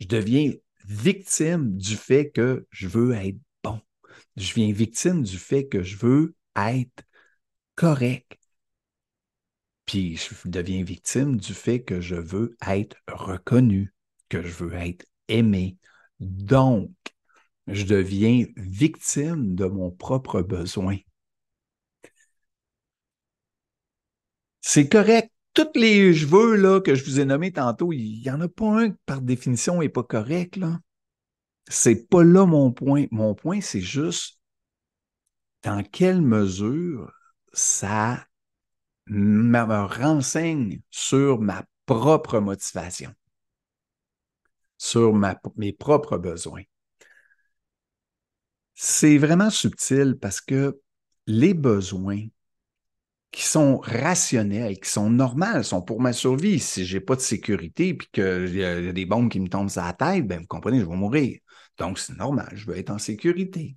Je 0.00 0.08
deviens 0.08 0.52
victime 0.84 1.76
du 1.76 1.96
fait 1.96 2.30
que 2.30 2.66
je 2.70 2.88
veux 2.88 3.12
être 3.12 3.38
bon. 3.62 3.80
Je 4.36 4.48
deviens 4.48 4.72
victime 4.72 5.22
du 5.22 5.38
fait 5.38 5.68
que 5.68 5.84
je 5.84 5.96
veux 5.98 6.34
être 6.56 7.04
correct. 7.76 8.38
Puis 9.86 10.16
je 10.16 10.48
deviens 10.48 10.82
victime 10.82 11.36
du 11.36 11.54
fait 11.54 11.82
que 11.82 12.00
je 12.00 12.14
veux 12.14 12.56
être 12.66 12.96
reconnu, 13.08 13.94
que 14.28 14.42
je 14.42 14.52
veux 14.52 14.74
être 14.74 15.04
aimé. 15.28 15.76
Donc, 16.20 16.90
je 17.66 17.84
deviens 17.84 18.46
victime 18.56 19.54
de 19.54 19.66
mon 19.66 19.90
propre 19.90 20.42
besoin. 20.42 20.96
C'est 24.60 24.88
correct. 24.88 25.30
Toutes 25.52 25.76
les 25.76 26.12
je 26.12 26.26
veux 26.26 26.56
là, 26.56 26.80
que 26.80 26.94
je 26.94 27.04
vous 27.04 27.20
ai 27.20 27.24
nommés 27.24 27.52
tantôt, 27.52 27.92
il 27.92 28.20
n'y 28.22 28.30
en 28.30 28.40
a 28.40 28.48
pas 28.48 28.66
un 28.66 28.90
qui, 28.90 28.96
par 29.06 29.20
définition, 29.20 29.80
n'est 29.80 29.88
pas 29.88 30.02
correct. 30.02 30.56
Là. 30.56 30.80
C'est 31.68 32.08
pas 32.08 32.24
là 32.24 32.44
mon 32.46 32.72
point. 32.72 33.06
Mon 33.12 33.34
point, 33.34 33.60
c'est 33.60 33.80
juste 33.80 34.40
dans 35.62 35.82
quelle 35.82 36.22
mesure 36.22 37.12
ça 37.52 38.26
me 39.06 39.86
renseigne 39.86 40.80
sur 40.90 41.40
ma 41.40 41.64
propre 41.86 42.40
motivation, 42.40 43.12
sur 44.78 45.14
mes 45.56 45.72
propres 45.72 46.18
besoins. 46.18 46.62
C'est 48.74 49.18
vraiment 49.18 49.50
subtil 49.50 50.16
parce 50.20 50.40
que 50.40 50.80
les 51.26 51.54
besoins 51.54 52.26
qui 53.34 53.42
sont 53.42 53.78
rationnels, 53.78 54.78
qui 54.78 54.88
sont 54.88 55.10
normaux, 55.10 55.62
sont 55.64 55.82
pour 55.82 56.00
ma 56.00 56.12
survie. 56.12 56.60
Si 56.60 56.84
j'ai 56.84 57.00
pas 57.00 57.16
de 57.16 57.20
sécurité 57.20 57.94
puis 57.94 58.08
qu'il 58.12 58.54
y, 58.54 58.64
a 58.64 58.92
des 58.92 59.06
bombes 59.06 59.28
qui 59.30 59.40
me 59.40 59.48
tombent 59.48 59.70
sur 59.70 59.82
la 59.82 59.92
tête, 59.92 60.26
ben 60.26 60.40
vous 60.40 60.46
comprenez, 60.46 60.80
je 60.80 60.84
vais 60.86 60.96
mourir. 60.96 61.38
Donc, 61.78 61.98
c'est 61.98 62.16
normal, 62.16 62.48
je 62.54 62.66
veux 62.66 62.78
être 62.78 62.90
en 62.90 62.98
sécurité. 62.98 63.76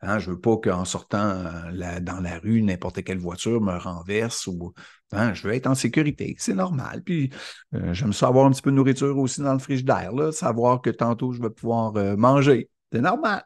Hein, 0.00 0.18
je 0.18 0.30
veux 0.30 0.40
pas 0.40 0.56
qu'en 0.56 0.84
sortant 0.84 1.30
euh, 1.30 2.00
dans 2.00 2.20
la 2.20 2.38
rue, 2.38 2.62
n'importe 2.62 3.04
quelle 3.04 3.18
voiture 3.18 3.60
me 3.60 3.76
renverse 3.76 4.46
ou 4.48 4.74
hein, 5.12 5.32
je 5.34 5.46
veux 5.46 5.54
être 5.54 5.68
en 5.68 5.74
sécurité. 5.74 6.34
C'est 6.38 6.54
normal. 6.54 7.02
Puis 7.04 7.30
euh, 7.74 7.94
j'aime 7.94 8.12
ça 8.12 8.28
avoir 8.28 8.46
un 8.46 8.50
petit 8.50 8.62
peu 8.62 8.70
de 8.70 8.76
nourriture 8.76 9.16
aussi 9.18 9.40
dans 9.42 9.52
le 9.52 9.60
frigidaire, 9.60 10.12
là, 10.12 10.32
savoir 10.32 10.80
que 10.82 10.90
tantôt 10.90 11.32
je 11.32 11.40
vais 11.40 11.50
pouvoir 11.50 11.96
euh, 11.96 12.16
manger. 12.16 12.68
C'est 12.92 13.00
normal. 13.00 13.44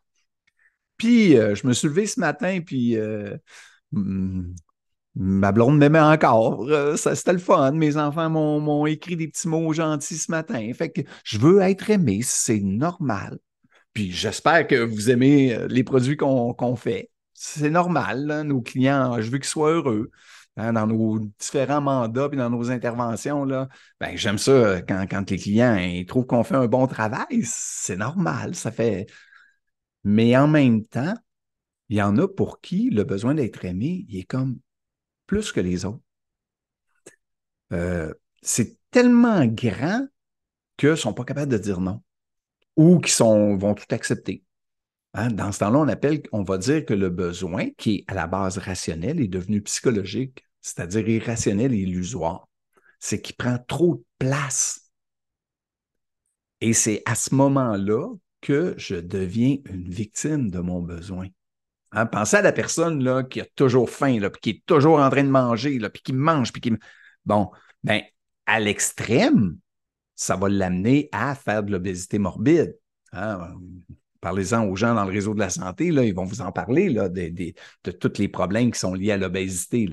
Puis 0.97 1.33
je 1.33 1.67
me 1.67 1.75
suis 1.75 1.89
levé 1.89 2.07
ce 2.07 2.19
matin, 2.21 2.61
puis 2.65 2.97
hmm, 3.93 4.55
Ma 5.19 5.51
blonde 5.51 5.79
m'aimait 5.79 5.99
encore. 5.99 6.67
Euh, 6.69 6.97
ça, 6.97 7.15
c'était 7.15 7.33
le 7.33 7.39
fun. 7.39 7.73
Mes 7.73 7.97
enfants 7.97 8.29
m'ont, 8.29 8.85
écrit 8.87 9.17
des 9.17 9.29
petits 9.29 9.49
mots 9.49 9.73
gentils 9.73 10.19
ce 10.19 10.31
matin. 10.31 10.71
Fait 10.75 10.91
que 10.91 11.01
je 11.25 11.39
veux 11.39 11.61
être 11.63 11.89
aimé, 11.91 12.21
c'est 12.23 12.61
normal. 12.61 13.39
Puis 13.97 14.13
j'espère 14.13 14.67
que 14.67 14.75
vous 14.75 15.09
aimez 15.11 15.55
euh, 15.55 15.69
les 15.69 15.83
produits 15.83 16.19
qu'on, 16.19 16.77
fait. 16.77 17.11
C'est 17.33 17.71
normal. 17.71 18.43
Nos 18.43 18.61
clients, 18.61 19.19
je 19.23 19.31
veux 19.31 19.39
qu'ils 19.39 19.47
soient 19.47 19.71
heureux. 19.73 20.11
Hein, 20.59 20.75
dans 20.75 20.87
nos 20.87 21.19
différents 21.39 21.81
mandats 21.81 22.29
et 22.31 22.37
dans 22.37 22.51
nos 22.51 22.71
interventions, 22.71 23.47
ben, 23.47 24.15
j'aime 24.15 24.37
ça 24.37 24.51
euh, 24.51 24.83
quand, 24.87 25.07
quand 25.11 25.31
les 25.31 25.39
clients 25.39 25.79
trouvent 26.07 26.27
qu'on 26.27 26.45
fait 26.45 26.57
un 26.57 26.67
bon 26.67 26.87
travail. 26.87 27.41
C'est 27.45 27.97
normal. 27.97 28.55
Ça 28.55 28.71
fait. 28.71 29.07
Mais 30.05 30.37
en 30.37 30.47
même 30.47 30.85
temps, 30.85 31.15
il 31.89 31.97
y 31.97 32.03
en 32.03 32.19
a 32.19 32.29
pour 32.29 32.61
qui 32.61 32.91
le 32.91 33.05
besoin 33.05 33.35
d'être 33.35 33.65
aimé, 33.65 34.05
il 34.11 34.19
est 34.19 34.25
comme 34.25 34.59
plus 35.27 35.53
que 35.53 35.61
les 35.61 35.87
autres. 35.87 36.03
Euh, 37.73 38.13
c'est 38.43 38.77
tellement 38.91 39.47
grand 39.47 40.07
qu'ils 40.77 40.91
ne 40.91 40.97
sont 40.97 41.15
pas 41.15 41.25
capables 41.25 41.51
de 41.51 41.57
dire 41.59 41.81
non 41.81 42.03
ou 42.77 43.01
qu'ils 43.01 43.25
vont 43.25 43.75
tout 43.75 43.87
accepter. 43.91 44.43
Hein, 45.15 45.31
dans 45.31 45.51
ce 45.51 45.61
temps-là, 45.61 45.79
on 45.79 45.89
appelle, 45.89 46.23
on 46.33 46.43
va 46.43 46.59
dire 46.59 46.85
que 46.85 46.93
le 46.93 47.09
besoin, 47.09 47.71
qui 47.79 47.97
est 47.97 48.05
à 48.07 48.15
la 48.15 48.27
base 48.27 48.59
rationnel, 48.59 49.19
est 49.21 49.29
devenu 49.29 49.63
psychologique, 49.63 50.45
c'est-à-dire 50.61 51.09
irrationnel 51.09 51.73
et 51.73 51.79
illusoire. 51.79 52.49
C'est 53.01 53.23
qu'il 53.23 53.37
prend 53.37 53.59
trop 53.67 53.95
de 53.95 54.05
place. 54.19 54.91
Et 56.61 56.75
c'est 56.75 57.03
à 57.07 57.15
ce 57.15 57.35
moment-là 57.35 58.15
que 58.43 58.75
je 58.77 58.97
deviens 58.97 59.57
une 59.65 59.89
victime 59.89 60.51
de 60.51 60.59
mon 60.59 60.83
besoin. 60.83 61.29
Hein, 61.93 62.05
pensez 62.05 62.37
à 62.37 62.43
la 62.43 62.53
personne 62.53 63.03
là, 63.03 63.23
qui 63.23 63.41
a 63.41 63.47
toujours 63.55 63.89
faim, 63.89 64.21
là, 64.21 64.29
puis 64.29 64.41
qui 64.41 64.51
est 64.51 64.67
toujours 64.67 64.99
en 64.99 65.09
train 65.09 65.25
de 65.25 65.31
manger, 65.31 65.79
là, 65.79 65.89
puis 65.89 66.03
qui 66.03 66.13
mange, 66.13 66.53
puis 66.53 66.61
qui. 66.61 66.73
Bon, 67.25 67.51
ben, 67.85 68.03
à 68.45 68.61
l'extrême, 68.61 69.57
ça 70.17 70.37
va 70.37 70.49
l'amener 70.49 71.09
à 71.13 71.35
faire 71.35 71.63
de 71.63 71.71
l'obésité 71.71 72.19
morbide. 72.19 72.77
Hein? 73.13 73.55
Parlez-en 74.21 74.65
aux 74.65 74.75
gens 74.75 74.95
dans 74.95 75.05
le 75.05 75.13
réseau 75.13 75.35
de 75.35 75.39
la 75.39 75.51
santé, 75.51 75.93
là, 75.93 76.03
ils 76.03 76.15
vont 76.15 76.25
vous 76.25 76.41
en 76.41 76.51
parler 76.51 76.89
là, 76.89 77.09
de, 77.09 77.29
de, 77.29 77.91
tous 77.93 78.19
les 78.19 78.29
problèmes 78.29 78.73
qui 78.73 78.81
sont 78.81 78.95
liés 78.95 79.13
à 79.13 79.17
l'obésité. 79.19 79.89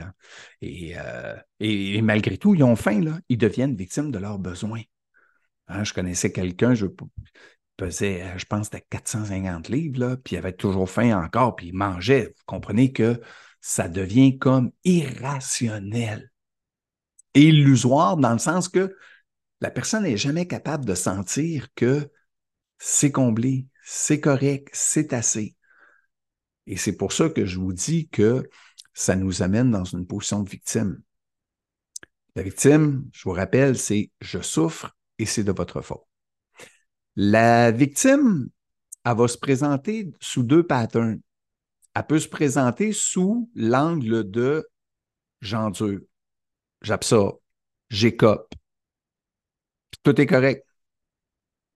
Et, 0.62 0.94
euh, 0.98 1.36
et, 1.60 2.02
malgré 2.02 2.38
tout, 2.38 2.56
ils 2.56 2.64
ont 2.64 2.76
faim, 2.76 3.02
là, 3.02 3.20
ils 3.30 3.38
deviennent 3.38 3.76
victimes 3.76 4.12
de 4.12 4.18
leurs 4.18 4.40
besoins. 4.40 4.82
Hein, 5.68 5.84
je 5.84 5.94
connaissais 5.94 6.32
quelqu'un, 6.32 6.74
je, 6.74 6.88
pesait, 7.78 8.24
euh, 8.24 8.38
je 8.38 8.46
pense, 8.46 8.66
c'était 8.66 8.86
450 8.90 9.70
livres, 9.70 10.00
là, 10.00 10.18
puis 10.18 10.36
il 10.36 10.40
avait 10.40 10.54
toujours 10.54 10.90
faim 10.90 11.22
encore, 11.22 11.56
puis 11.56 11.68
il 11.68 11.76
mangeait. 11.76 12.34
Vous 12.36 12.44
comprenez 12.46 12.92
que 12.92 13.22
ça 13.62 13.88
devient 13.88 14.38
comme 14.38 14.72
irrationnel. 14.84 16.32
Et 17.36 17.44
illusoire 17.44 18.18
dans 18.18 18.34
le 18.34 18.40
sens 18.40 18.70
que 18.70 18.96
la 19.64 19.72
personne 19.72 20.04
n'est 20.04 20.18
jamais 20.18 20.46
capable 20.46 20.84
de 20.84 20.94
sentir 20.94 21.74
que 21.74 22.12
c'est 22.80 23.14
comblé, 23.14 23.66
c'est 23.82 24.20
correct, 24.20 24.70
c'est 24.74 25.14
assez. 25.14 25.56
Et 26.68 26.76
c'est 26.76 26.98
pour 26.98 27.14
ça 27.14 27.30
que 27.30 27.46
je 27.46 27.60
vous 27.60 27.72
dis 27.72 28.10
que 28.10 28.50
ça 28.94 29.16
nous 29.16 29.42
amène 29.42 29.72
dans 29.72 29.86
une 29.86 30.06
position 30.06 30.44
de 30.44 30.50
victime. 30.50 31.02
La 32.36 32.44
victime, 32.44 33.10
je 33.14 33.24
vous 33.24 33.32
rappelle, 33.32 33.78
c'est 33.78 34.12
je 34.20 34.42
souffre 34.42 34.98
et 35.18 35.26
c'est 35.26 35.46
de 35.46 35.54
votre 35.54 35.80
faute. 35.80 36.04
La 37.16 37.72
victime, 37.72 38.50
elle 39.06 39.16
va 39.16 39.30
se 39.30 39.38
présenter 39.38 40.12
sous 40.20 40.44
deux 40.44 40.68
patterns. 40.68 41.22
Elle 41.96 42.06
peut 42.06 42.20
se 42.20 42.28
présenter 42.28 42.92
sous 42.92 43.50
l'angle 43.56 44.30
de 44.30 44.68
j'endure, 45.40 46.02
j'absorbe, 46.82 47.40
j'écope. 47.90 48.54
Tout 50.04 50.20
est 50.20 50.26
correct. 50.26 50.66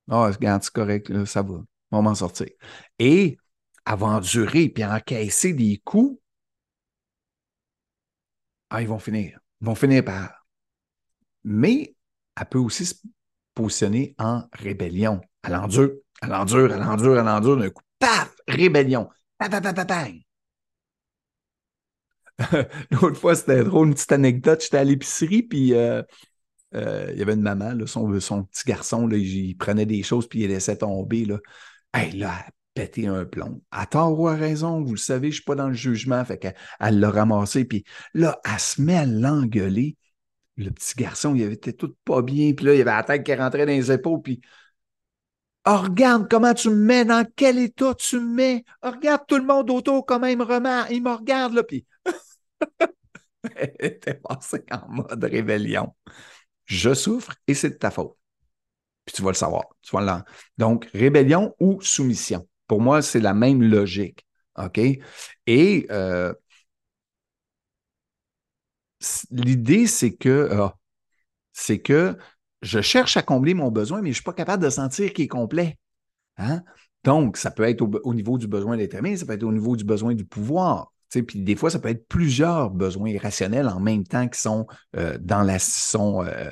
Ah, 0.10 0.28
oh, 0.30 0.34
regarde, 0.34 0.64
c'est 0.64 0.74
correct, 0.74 1.26
ça 1.26 1.42
va. 1.42 1.56
On 1.92 1.98
va 1.98 2.02
m'en 2.02 2.16
sortir. 2.16 2.48
Et 3.00 3.38
elle 3.86 3.98
va 3.98 4.08
endurer 4.08 4.70
puis 4.70 4.86
encaisser 4.86 5.54
des 5.54 5.82
coups. 5.84 6.20
Ah, 8.70 8.82
ils 8.82 8.88
vont 8.88 9.00
finir. 9.00 9.40
Ils 9.62 9.68
vont 9.68 9.76
finir 9.76 10.04
par. 10.04 10.46
Mais 11.44 11.96
elle 12.36 12.46
peut 12.46 12.60
aussi 12.60 12.86
se 12.86 12.96
positionner 13.54 14.16
en 14.18 14.44
rébellion. 14.54 15.22
Elle 15.44 15.56
endure, 15.56 15.92
elle 16.22 16.34
endure, 16.34 16.74
elle 16.74 16.84
endure, 16.84 17.20
elle 17.20 17.28
endure 17.28 17.58
d'un 17.58 17.70
coup. 17.70 17.84
Paf! 18.00 18.36
Rébellion. 18.48 19.10
L'autre 22.92 23.20
fois, 23.20 23.36
c'était 23.36 23.64
drôle, 23.64 23.88
une 23.88 23.94
petite 23.94 24.12
anecdote. 24.12 24.62
J'étais 24.62 24.78
à 24.78 24.84
l'épicerie, 24.84 25.44
puis 25.44 25.74
euh, 25.74 26.04
euh, 26.76 27.10
il 27.14 27.20
y 27.20 27.22
avait 27.22 27.34
une 27.34 27.42
maman, 27.42 27.74
son, 27.86 28.20
son, 28.20 28.44
petit 28.44 28.64
garçon, 28.66 29.08
là, 29.08 29.18
il, 29.18 29.56
prenait 29.58 29.86
des 29.86 30.04
choses, 30.04 30.28
puis 30.28 30.44
il 30.44 30.48
laissait 30.48 30.78
tomber. 30.78 31.26
Là. 31.26 31.38
Là, 31.94 32.04
elle 32.04 32.24
a 32.24 32.46
pété 32.74 33.08
un 33.08 33.26
plomb. 33.26 33.62
À 33.72 33.86
tort 33.86 34.20
ou 34.20 34.28
à 34.28 34.36
raison, 34.36 34.84
vous 34.84 34.94
le 34.94 34.98
savez, 34.98 35.28
je 35.28 35.28
ne 35.28 35.36
suis 35.36 35.44
pas 35.44 35.56
dans 35.56 35.70
le 35.70 35.74
jugement. 35.74 36.24
Fait 36.26 36.38
qu'elle 36.38 36.56
l'a 36.80 37.10
ramassé, 37.10 37.66
puis 37.66 37.84
là, 38.14 38.40
elle 38.46 38.60
se 38.60 38.82
met 38.82 38.98
à 38.98 39.06
l'engueuler 39.06 39.98
le 40.58 40.72
petit 40.72 40.96
garçon, 40.96 41.36
il 41.36 41.44
était 41.44 41.74
tout 41.74 41.96
pas 42.04 42.22
bien, 42.22 42.54
puis 42.54 42.66
là, 42.66 42.74
il 42.74 42.82
avait 42.82 42.92
la 42.92 43.04
tête 43.04 43.24
qui 43.24 43.34
rentrait 43.36 43.66
dans 43.66 43.72
les 43.72 43.92
épaules, 43.92 44.22
puis 44.22 44.42
oh, 45.68 45.78
regarde 45.78 46.28
comment 46.30 46.54
tu 46.54 46.70
me 46.70 46.76
mets, 46.76 47.06
dans 47.06 47.26
quel 47.36 47.60
état 47.60 47.94
tu 47.96 48.20
me 48.20 48.36
mets? 48.36 48.64
Oh, 48.84 48.92
regarde 48.92 49.22
tout 49.28 49.38
le 49.38 49.46
monde 49.46 49.70
autour, 49.70 50.06
comment 50.06 50.28
il 50.28 50.38
me 50.38 50.44
remet, 50.44 50.92
il 50.92 51.04
me 51.04 51.12
regarde, 51.12 51.54
là, 51.54 51.64
puis 51.64 51.86
elle 53.56 53.76
était 53.80 54.16
passée 54.16 54.66
en 54.72 54.90
mode 54.90 55.24
rébellion. 55.24 55.94
Je 56.68 56.94
souffre 56.94 57.34
et 57.48 57.54
c'est 57.54 57.72
de 57.72 57.76
ta 57.76 57.92
faute. 57.92 58.16
Puis 59.06 59.16
tu 59.16 59.24
vas 59.24 59.32
le 59.32 59.36
savoir. 59.36 59.64
Tu 59.82 59.96
vas 59.96 60.26
Donc, 60.58 60.88
rébellion 60.94 61.56
ou 61.60 61.82
soumission. 61.82 62.48
Pour 62.68 62.82
moi, 62.82 63.02
c'est 63.02 63.22
la 63.22 63.34
même 63.34 63.64
logique. 63.64 64.28
OK? 64.58 64.80
Et 65.48 65.88
euh, 65.90 66.34
l'idée, 69.32 69.88
c'est 69.88 70.14
que, 70.16 70.50
ah, 70.52 70.76
c'est 71.54 71.80
que 71.80 72.18
je 72.62 72.82
cherche 72.82 73.18
à 73.18 73.22
combler 73.22 73.54
mon 73.54 73.72
besoin, 73.72 74.02
mais 74.02 74.10
je 74.10 74.12
ne 74.12 74.16
suis 74.16 74.24
pas 74.24 74.34
capable 74.34 74.64
de 74.64 74.70
sentir 74.70 75.14
qu'il 75.14 75.26
est 75.26 75.30
complet. 75.30 75.78
Hein? 76.38 76.64
Donc, 77.04 77.38
ça 77.38 77.52
peut 77.52 77.64
être 77.64 77.82
au, 77.82 78.14
niveau 78.14 78.38
du 78.38 78.48
besoin 78.48 78.76
d'être 78.76 78.96
aimé, 78.96 79.16
ça 79.16 79.26
peut 79.26 79.34
être 79.34 79.44
au 79.44 79.54
niveau 79.54 79.78
du 79.78 79.86
besoin 79.86 80.14
du 80.16 80.26
pouvoir. 80.26 80.92
Puis 81.10 81.42
des 81.42 81.56
fois, 81.56 81.70
ça 81.70 81.80
peut 81.80 81.90
être 81.90 82.08
plusieurs 82.08 82.70
besoins 82.70 83.10
irrationnels 83.10 83.68
en 83.68 83.80
même 83.80 84.04
temps 84.04 84.28
qui 84.28 84.40
sont, 84.40 84.68
euh, 84.96 85.18
dans 85.20 85.42
la, 85.42 85.60
sont, 85.60 86.24
euh, 86.26 86.50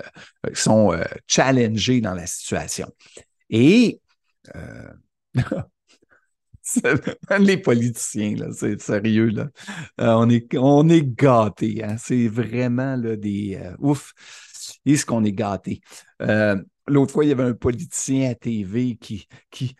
sont 0.54 0.94
euh, 0.94 1.04
challengés 1.28 2.02
dans 2.02 2.14
la 2.14 2.28
situation. 2.28 2.92
Et 3.50 4.00
les 7.40 7.58
politiciens, 7.58 8.36
là, 8.36 8.48
c'est 8.54 8.82
sérieux, 8.82 9.30
là. 9.30 9.50
On, 9.98 10.30
est, 10.30 10.56
on 10.58 10.88
est 10.90 11.06
gâtés. 11.06 11.84
Hein? 11.84 11.98
C'est 11.98 12.28
vraiment 12.28 12.96
là, 12.96 13.16
des. 13.16 13.60
Ouf! 13.80 14.14
Est-ce 14.86 15.06
qu'on 15.06 15.24
est 15.24 15.32
gâtés? 15.32 15.82
L'autre 16.88 17.14
fois, 17.14 17.26
il 17.26 17.30
y 17.30 17.32
avait 17.32 17.44
un 17.44 17.54
politicien 17.54 18.32
à 18.32 18.36
TV 18.36 18.96
qui, 18.98 19.28
qui. 19.50 19.76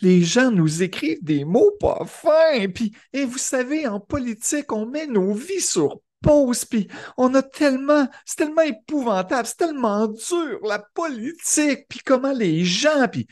Les 0.00 0.22
gens 0.22 0.50
nous 0.50 0.82
écrivent 0.82 1.22
des 1.22 1.44
mots 1.44 1.72
pas 1.80 2.04
fins. 2.06 2.68
Puis, 2.74 2.92
et 3.12 3.24
vous 3.24 3.38
savez, 3.38 3.86
en 3.86 4.00
politique, 4.00 4.72
on 4.72 4.86
met 4.86 5.06
nos 5.06 5.32
vies 5.34 5.60
sur 5.60 6.00
pause. 6.22 6.64
Puis, 6.64 6.88
on 7.16 7.34
a 7.34 7.42
tellement. 7.42 8.08
C'est 8.24 8.36
tellement 8.36 8.62
épouvantable. 8.62 9.46
C'est 9.46 9.56
tellement 9.56 10.06
dur, 10.06 10.60
la 10.64 10.78
politique. 10.94 11.86
Puis, 11.88 12.00
comment 12.04 12.32
les 12.32 12.64
gens. 12.64 13.08
Puis, 13.10 13.26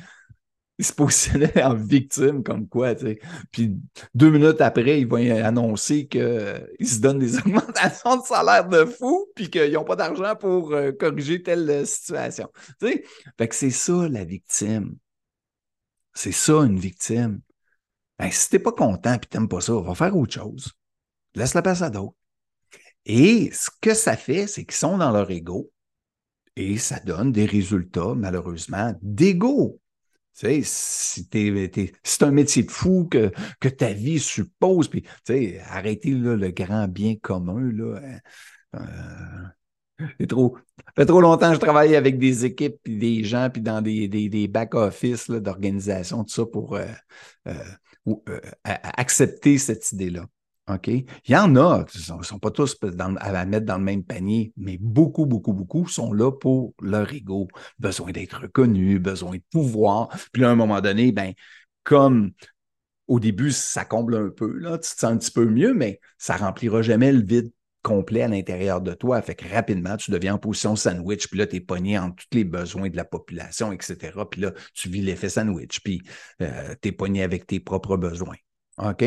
il 0.83 0.85
se 0.85 0.93
positionnait 0.93 1.63
en 1.63 1.75
victime, 1.75 2.43
comme 2.43 2.69
quoi, 2.69 2.95
tu. 2.95 3.19
Puis 3.51 3.77
deux 4.15 4.31
minutes 4.31 4.61
après, 4.61 5.01
ils 5.01 5.07
vont 5.07 5.17
annoncer 5.45 6.07
qu'ils 6.07 6.89
se 6.89 7.01
donnent 7.01 7.21
des 7.21 7.39
augmentations 7.39 8.17
de 8.17 8.23
salaire 8.23 8.69
de 8.69 8.85
fou, 8.85 9.27
puis 9.35 9.49
qu'ils 9.49 9.73
n'ont 9.73 9.85
pas 9.85 9.97
d'argent 9.97 10.35
pour 10.35 10.73
euh, 10.73 10.91
corriger 10.93 11.43
telle 11.43 11.69
euh, 11.71 11.85
situation. 11.85 12.49
Tu? 12.81 13.05
Fait 13.39 13.49
que 13.49 13.55
c'est 13.55 13.71
ça, 13.71 14.09
la 14.09 14.25
victime. 14.25 14.97
C'est 16.15 16.33
ça, 16.33 16.55
une 16.55 16.79
victime. 16.79 17.41
Ben, 18.19 18.31
si 18.31 18.51
t'es 18.51 18.59
pas 18.59 18.73
content 18.73 19.15
et 19.15 19.19
t'aimes 19.19 19.49
pas 19.49 19.61
ça, 19.61 19.75
va 19.75 19.95
faire 19.95 20.17
autre 20.17 20.35
chose. 20.35 20.73
Laisse 21.35 21.55
la 21.55 21.63
place 21.63 21.83
à 21.83 21.91
d'autres. 21.91 22.17
Et 23.05 23.51
ce 23.53 23.71
que 23.81 23.95
ça 23.95 24.17
fait, 24.17 24.47
c'est 24.47 24.65
qu'ils 24.65 24.77
sont 24.77 24.99
dans 24.99 25.11
leur 25.11 25.31
ego 25.31 25.71
et 26.57 26.79
ça 26.79 27.01
donne 27.01 27.33
des 27.33 27.47
résultats, 27.47 28.15
malheureusement, 28.15 28.95
d'ego. 29.03 29.81
Tu 30.39 30.47
sais, 30.47 30.63
si 30.65 31.29
c'est 32.03 32.23
un 32.23 32.31
métier 32.31 32.63
de 32.63 32.71
fou 32.71 33.07
que, 33.11 33.33
que 33.61 33.69
ta 33.69 33.93
vie 33.93 34.19
suppose, 34.19 34.89
puis 34.89 35.03
tu 35.03 35.11
sais, 35.27 35.61
arrêtez 35.67 36.11
le 36.11 36.51
grand 36.51 36.89
bien 36.89 37.17
commun, 37.17 37.71
là. 37.73 38.01
Hein. 38.03 38.19
Euh, 38.75 39.49
trop. 40.29 40.57
Ça 40.79 40.93
fait 40.97 41.07
trop 41.07 41.21
longtemps 41.21 41.49
que 41.49 41.55
je 41.55 41.61
travaille 41.61 41.97
avec 41.97 42.19
des 42.19 42.45
équipes, 42.45 42.77
puis 42.83 42.97
des 42.97 43.25
gens, 43.25 43.49
puis 43.51 43.63
dans 43.63 43.81
des, 43.81 44.09
des, 44.09 44.49
back-office 44.49 45.31
d'organisation, 45.31 46.25
tout 46.25 46.33
ça, 46.33 46.47
pour 46.47 46.77
euh, 46.77 46.87
euh, 47.47 48.39
accepter 48.65 49.59
cette 49.59 49.91
idée-là. 49.93 50.27
OK? 50.69 50.89
Il 50.89 51.07
y 51.27 51.37
en 51.37 51.57
a, 51.57 51.85
ils 51.95 52.17
ne 52.17 52.23
sont 52.23 52.39
pas 52.39 52.51
tous 52.51 52.77
à 53.19 53.45
mettre 53.47 53.67
dans 53.67 53.79
le 53.79 53.85
même 53.85 54.05
panier, 54.05 54.53
mais 54.57 54.79
beaucoup, 54.81 55.27
beaucoup, 55.27 55.53
beaucoup 55.53 55.89
sont 55.89 56.13
là 56.13 56.31
pour 56.31 56.73
leur 56.81 57.13
ego. 57.13 57.49
Besoin 57.79 58.13
d'être 58.13 58.43
reconnus, 58.43 59.01
besoin 59.01 59.37
de 59.37 59.43
pouvoir. 59.51 60.09
Puis 60.33 60.45
à 60.45 60.51
un 60.51 60.55
moment 60.55 60.81
donné, 60.81 61.11
ben, 61.11 61.33
comme 61.83 62.33
au 63.09 63.19
début, 63.21 63.51
ça 63.51 63.85
comble 63.85 64.17
un 64.17 64.31
peu, 64.31 64.57
là, 64.57 64.79
tu 64.79 64.95
te 64.95 65.01
sens 65.01 65.05
un 65.05 65.19
petit 65.19 65.33
peu 65.33 65.45
mieux, 65.45 65.75
mais 65.75 66.01
ça 66.19 66.35
ne 66.37 66.41
remplira 66.41 66.83
jamais 66.83 67.13
le 67.13 67.23
vide 67.23 67.51
complet 67.83 68.23
à 68.23 68.29
l'intérieur 68.29 68.81
de 68.81 68.95
toi. 68.95 69.21
Fait 69.23 69.35
que 69.35 69.49
rapidement, 69.49 69.97
tu 69.97 70.11
deviens 70.11 70.35
en 70.35 70.39
position 70.39 70.77
sandwich, 70.77 71.29
puis 71.29 71.39
là, 71.39 71.47
tu 71.47 71.57
es 71.57 71.61
pogné 71.61 71.99
en 71.99 72.11
tous 72.13 72.27
les 72.33 72.45
besoins 72.45 72.89
de 72.89 72.97
la 72.97 73.05
population, 73.05 73.73
etc. 73.73 74.13
Puis 74.31 74.41
là, 74.41 74.53
tu 74.75 74.89
vis 74.89 75.03
l'effet 75.03 75.29
sandwich, 75.29 75.81
puis 75.83 76.03
euh, 76.41 76.75
tu 76.81 76.89
es 76.89 76.93
pogné 76.93 77.23
avec 77.23 77.47
tes 77.47 77.61
propres 77.61 77.97
besoins. 77.97 78.37
OK? 78.79 79.05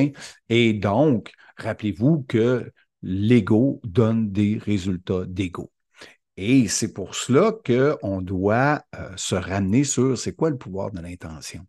Et 0.49 0.73
donc, 0.73 1.31
rappelez-vous 1.57 2.25
que 2.27 2.71
l'ego 3.01 3.81
donne 3.83 4.31
des 4.31 4.57
résultats 4.57 5.25
d'ego. 5.25 5.71
Et 6.37 6.67
c'est 6.67 6.93
pour 6.93 7.15
cela 7.15 7.53
qu'on 7.65 8.21
doit 8.21 8.83
euh, 8.95 9.15
se 9.15 9.35
ramener 9.35 9.83
sur 9.85 10.17
c'est 10.17 10.35
quoi 10.35 10.49
le 10.49 10.57
pouvoir 10.57 10.91
de 10.91 10.99
l'intention? 10.99 11.65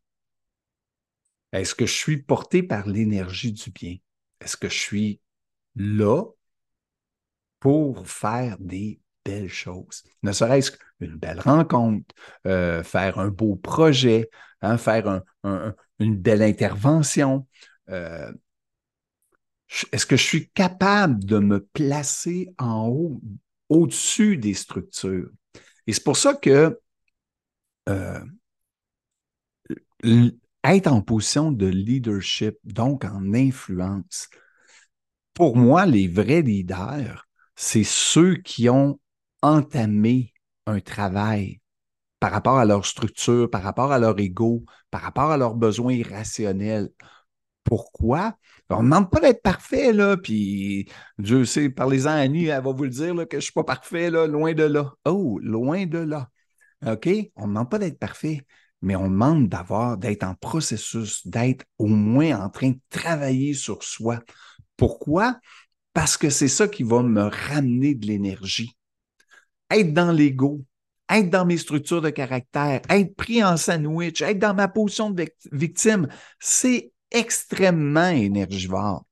Est-ce 1.53 1.75
que 1.75 1.87
je 1.87 1.95
suis 1.95 2.23
porté 2.23 2.63
par 2.63 2.89
l'énergie 2.89 3.53
du 3.53 3.71
bien? 3.71 3.97
Est-ce 4.41 4.57
que 4.57 4.69
je 4.69 4.79
suis 4.79 5.21
là 5.77 6.25
pour 7.61 8.09
faire 8.09 8.57
des 8.59 9.01
belles 9.25 9.49
choses? 9.49 10.05
Ne 10.23 10.33
serait-ce 10.33 10.73
qu'une 10.73 11.17
belle 11.17 11.41
rencontre, 11.41 12.15
euh, 12.47 12.83
faire 12.83 13.19
un 13.19 13.29
beau 13.29 13.57
projet, 13.57 14.31
hein, 14.63 14.79
faire 14.79 15.23
une 15.99 16.17
belle 16.17 16.43
intervention, 16.43 17.47
euh, 17.91 18.33
est-ce 19.93 20.07
que 20.07 20.17
je 20.17 20.23
suis 20.23 20.49
capable 20.51 21.25
de 21.25 21.39
me 21.39 21.61
placer 21.61 22.55
en 22.59 22.87
haut, 22.89 23.21
au-dessus 23.69 24.37
des 24.37 24.55
structures? 24.55 25.31
Et 25.87 25.93
c'est 25.93 26.05
pour 26.05 26.17
ça 26.17 26.35
que 26.35 26.79
euh, 27.89 28.21
être 30.65 30.87
en 30.89 31.03
position 31.03 31.53
de 31.53 31.67
leadership, 31.67 32.57
donc 32.65 33.05
en 33.05 33.35
influence, 33.35 34.29
pour 35.35 35.57
moi, 35.57 35.85
les 35.87 36.09
vrais 36.09 36.43
leaders, 36.43 37.25
c'est 37.57 37.85
ceux 37.85 38.37
qui 38.37 38.69
ont 38.69 39.01
entamé 39.43 40.33
un 40.67 40.81
travail 40.81 41.61
par 42.21 42.31
rapport 42.31 42.59
à 42.59 42.65
leur 42.65 42.87
structure, 42.87 43.51
par 43.51 43.63
rapport 43.63 43.93
à 43.93 43.99
leur 43.99 44.19
ego, 44.19 44.65
par 44.91 45.03
rapport 45.03 45.31
à 45.31 45.37
leurs 45.37 45.55
besoins 45.55 45.93
irrationnels. 45.93 46.91
Pourquoi? 47.65 48.37
On 48.71 48.79
ne 48.79 48.83
demande 48.83 49.11
pas 49.11 49.21
d'être 49.21 49.43
parfait, 49.43 49.93
là, 49.93 50.17
puis 50.17 50.89
Dieu 51.19 51.45
sait, 51.45 51.71
parlez-en 51.71 52.11
à 52.11 52.15
Annie, 52.15 52.47
elle 52.47 52.63
va 52.63 52.73
vous 52.73 52.85
le 52.85 52.91
dire 52.91 53.15
que 53.15 53.27
je 53.33 53.37
ne 53.37 53.41
suis 53.41 53.53
pas 53.53 53.65
parfait, 53.65 54.11
là, 54.11 54.27
loin 54.27 54.55
de 54.55 54.65
là. 54.65 54.93
Oh, 55.05 55.39
loin 55.41 55.87
de 55.87 55.99
là. 55.99 56.31
OK? 56.87 57.09
On 57.37 57.42
ne 57.42 57.49
demande 57.49 57.71
pas 57.71 57.79
d'être 57.79 57.99
parfait, 57.99 58.45
mais 58.83 58.97
on 58.97 59.09
demande 59.09 59.49
d'avoir, 59.49 59.99
d'être 59.99 60.25
en 60.25 60.35
processus, 60.35 61.27
d'être 61.27 61.64
au 61.79 61.87
moins 61.87 62.40
en 62.40 62.51
train 62.51 62.71
de 62.71 62.81
travailler 62.90 63.55
sur 63.55 63.83
soi. 63.83 64.21
Pourquoi? 64.77 65.38
Parce 65.96 66.18
que 66.18 66.28
c'est 66.28 66.48
ça 66.48 66.68
qui 66.68 66.82
va 66.82 67.02
me 67.02 67.22
ramener 67.22 67.94
de 67.94 68.06
l'énergie. 68.06 68.76
Être 69.70 69.94
dans 69.94 70.12
l'ego, 70.12 70.62
être 71.09 71.30
dans 71.30 71.46
mes 71.46 71.56
structures 71.56 72.02
de 72.02 72.11
caractère, 72.11 72.82
être 72.90 73.16
pris 73.16 73.42
en 73.42 73.56
sandwich, 73.56 74.20
être 74.20 74.38
dans 74.38 74.52
ma 74.52 74.68
position 74.68 75.09
de 75.09 75.26
victime, 75.52 76.06
c'est 76.38 76.92
extrêmement 77.11 78.11
énergivore. 78.11 79.06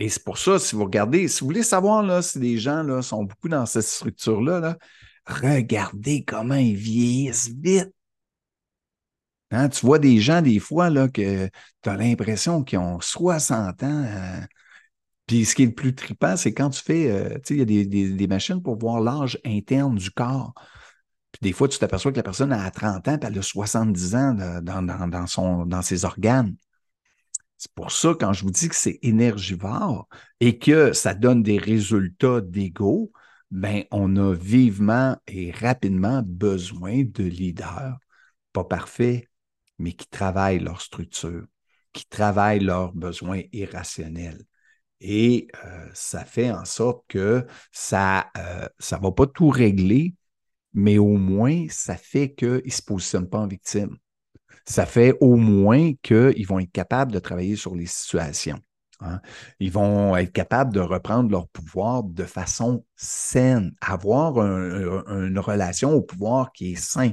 Et 0.00 0.08
c'est 0.08 0.24
pour 0.24 0.38
ça, 0.38 0.58
si 0.58 0.74
vous 0.74 0.86
regardez, 0.86 1.28
si 1.28 1.42
vous 1.42 1.46
voulez 1.46 1.62
savoir 1.62 2.02
là, 2.02 2.20
si 2.20 2.40
les 2.40 2.58
gens 2.58 2.82
là, 2.82 3.00
sont 3.00 3.22
beaucoup 3.22 3.48
dans 3.48 3.64
cette 3.64 3.84
structure-là, 3.84 4.76
regardez 5.24 6.24
comment 6.24 6.56
ils 6.56 6.74
vieillissent 6.74 7.48
vite. 7.48 7.94
Hein, 9.52 9.68
tu 9.68 9.86
vois 9.86 10.00
des 10.00 10.18
gens, 10.18 10.42
des 10.42 10.58
fois, 10.58 10.90
là, 10.90 11.06
que 11.06 11.48
tu 11.80 11.88
as 11.88 11.96
l'impression 11.96 12.64
qu'ils 12.64 12.80
ont 12.80 13.00
60 13.00 13.84
ans. 13.84 14.04
Euh, 14.04 14.40
ce 15.44 15.54
qui 15.54 15.62
est 15.62 15.66
le 15.66 15.74
plus 15.74 15.94
trippant, 15.94 16.36
c'est 16.36 16.52
quand 16.54 16.70
tu 16.70 16.82
fais, 16.82 17.10
euh, 17.10 17.34
tu 17.34 17.40
sais, 17.44 17.56
il 17.56 17.58
y 17.58 18.02
a 18.12 18.16
des, 18.16 18.26
machines 18.26 18.62
pour 18.62 18.78
voir 18.78 19.00
l'âge 19.00 19.38
interne 19.44 19.96
du 19.96 20.10
corps. 20.10 20.54
Puis 21.32 21.40
des 21.42 21.52
fois, 21.52 21.68
tu 21.68 21.78
t'aperçois 21.78 22.12
que 22.12 22.16
la 22.18 22.22
personne 22.22 22.52
a 22.52 22.70
30 22.70 23.08
ans, 23.08 23.18
puis 23.18 23.30
elle 23.30 23.38
a 23.38 23.42
70 23.42 24.14
ans 24.14 24.34
dans 24.62 25.82
ses 25.82 26.04
organes. 26.04 26.54
C'est 27.62 27.72
pour 27.74 27.92
ça, 27.92 28.14
quand 28.18 28.32
je 28.32 28.42
vous 28.42 28.50
dis 28.50 28.68
que 28.68 28.74
c'est 28.74 28.98
énergivore 29.02 30.08
et 30.40 30.58
que 30.58 30.92
ça 30.92 31.14
donne 31.14 31.44
des 31.44 31.58
résultats 31.58 32.40
d'ego, 32.40 33.12
ben, 33.52 33.84
on 33.92 34.16
a 34.16 34.34
vivement 34.34 35.16
et 35.28 35.52
rapidement 35.52 36.22
besoin 36.26 37.04
de 37.04 37.22
leaders, 37.22 37.98
pas 38.52 38.64
parfaits, 38.64 39.28
mais 39.78 39.92
qui 39.92 40.08
travaillent 40.08 40.58
leur 40.58 40.80
structure, 40.80 41.46
qui 41.92 42.06
travaillent 42.06 42.64
leurs 42.64 42.94
besoins 42.94 43.42
irrationnels. 43.52 44.44
Et 45.04 45.48
euh, 45.64 45.88
ça 45.92 46.24
fait 46.24 46.52
en 46.52 46.64
sorte 46.64 47.04
que 47.08 47.44
ça 47.72 48.30
ne 48.36 48.40
euh, 48.40 48.98
va 48.98 49.10
pas 49.10 49.26
tout 49.26 49.48
régler, 49.48 50.14
mais 50.74 50.96
au 50.96 51.16
moins, 51.16 51.66
ça 51.70 51.96
fait 51.96 52.32
qu'ils 52.32 52.62
ne 52.64 52.70
se 52.70 52.82
positionnent 52.82 53.28
pas 53.28 53.40
en 53.40 53.48
victime. 53.48 53.96
Ça 54.64 54.86
fait 54.86 55.16
au 55.20 55.34
moins 55.34 55.92
qu'ils 56.02 56.46
vont 56.46 56.60
être 56.60 56.70
capables 56.70 57.10
de 57.10 57.18
travailler 57.18 57.56
sur 57.56 57.74
les 57.74 57.86
situations. 57.86 58.60
Hein. 59.00 59.20
Ils 59.58 59.72
vont 59.72 60.16
être 60.16 60.32
capables 60.32 60.72
de 60.72 60.78
reprendre 60.78 61.32
leur 61.32 61.48
pouvoir 61.48 62.04
de 62.04 62.24
façon 62.24 62.84
saine, 62.94 63.74
avoir 63.80 64.38
une 64.38 65.38
relation 65.40 65.92
au 65.92 66.02
pouvoir 66.02 66.52
qui 66.52 66.72
est 66.72 66.76
sain. 66.76 67.10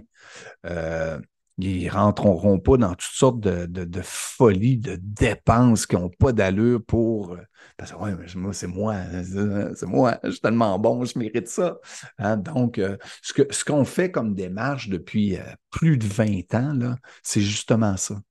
Euh, 0.67 1.19
ils 1.61 1.89
rentreront 1.89 2.59
pas 2.59 2.77
dans 2.77 2.91
toutes 2.91 3.01
sortes 3.01 3.39
de, 3.39 3.65
de, 3.65 4.01
folies, 4.03 4.77
de 4.77 4.97
dépenses 5.01 5.85
qui 5.85 5.95
n'ont 5.95 6.09
pas 6.09 6.31
d'allure 6.31 6.83
pour. 6.85 7.33
Euh, 7.33 7.37
parce 7.77 7.91
que 7.91 7.97
ouais, 7.97 8.15
moi, 8.35 8.53
c'est 8.53 8.67
moi, 8.67 8.95
c'est 9.75 9.87
moi, 9.87 10.19
je 10.23 10.31
suis 10.31 10.39
tellement 10.39 10.77
bon, 10.79 11.05
je 11.05 11.17
mérite 11.19 11.47
ça. 11.47 11.77
Hein. 12.17 12.37
Donc, 12.37 12.77
euh, 12.77 12.97
ce 13.21 13.33
qu'on 13.33 13.45
ce 13.51 13.65
qu'on 13.65 13.85
fait 13.85 14.11
comme 14.11 14.35
démarche 14.35 14.89
depuis 14.89 15.37
euh, 15.37 15.43
plus 15.69 15.97
de 15.97 16.05
20 16.05 16.53
ans, 16.55 16.95
c'est 17.23 17.41
justement 17.41 17.97
ça. 17.97 18.21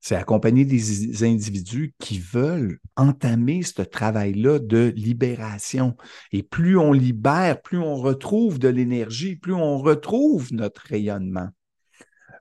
C'est 0.00 0.14
accompagner 0.14 0.64
des 0.64 1.24
individus 1.24 1.92
qui 1.98 2.20
veulent 2.20 2.78
entamer 2.94 3.62
ce 3.62 3.82
travail-là 3.82 4.60
de 4.60 4.92
libération. 4.94 5.96
Et 6.30 6.44
plus 6.44 6.78
on 6.78 6.92
libère, 6.92 7.60
plus 7.60 7.78
on 7.78 7.96
retrouve 7.96 8.60
de 8.60 8.68
l'énergie, 8.68 9.34
plus 9.34 9.54
on 9.54 9.78
retrouve 9.78 10.52
notre 10.52 10.82
rayonnement. 10.82 11.48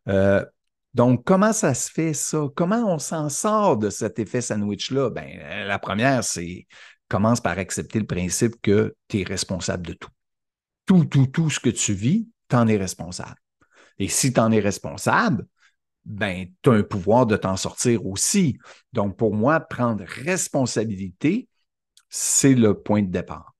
Euh, 0.07 0.45
donc, 0.93 1.25
comment 1.25 1.53
ça 1.53 1.73
se 1.73 1.91
fait 1.91 2.13
ça? 2.13 2.47
Comment 2.55 2.93
on 2.93 2.99
s'en 2.99 3.29
sort 3.29 3.77
de 3.77 3.89
cet 3.89 4.19
effet 4.19 4.41
sandwich-là? 4.41 5.09
Ben, 5.09 5.27
euh, 5.41 5.65
la 5.65 5.79
première, 5.79 6.23
c'est 6.23 6.67
commence 7.09 7.41
par 7.41 7.57
accepter 7.59 7.99
le 7.99 8.05
principe 8.05 8.55
que 8.61 8.95
tu 9.07 9.21
es 9.21 9.23
responsable 9.23 9.87
de 9.87 9.93
tout. 9.93 10.09
Tout, 10.85 11.05
tout, 11.05 11.27
tout 11.27 11.49
ce 11.49 11.59
que 11.59 11.69
tu 11.69 11.93
vis, 11.93 12.29
tu 12.49 12.55
en 12.55 12.67
es 12.67 12.77
responsable. 12.77 13.35
Et 13.99 14.07
si 14.07 14.33
tu 14.33 14.39
en 14.39 14.51
es 14.51 14.59
responsable, 14.59 15.45
ben, 16.05 16.47
tu 16.61 16.69
as 16.69 16.73
un 16.73 16.83
pouvoir 16.83 17.25
de 17.25 17.35
t'en 17.35 17.57
sortir 17.57 18.05
aussi. 18.05 18.57
Donc, 18.93 19.17
pour 19.17 19.33
moi, 19.33 19.59
prendre 19.59 20.03
responsabilité, 20.05 21.47
c'est 22.09 22.53
le 22.53 22.79
point 22.79 23.01
de 23.01 23.09
départ. 23.09 23.55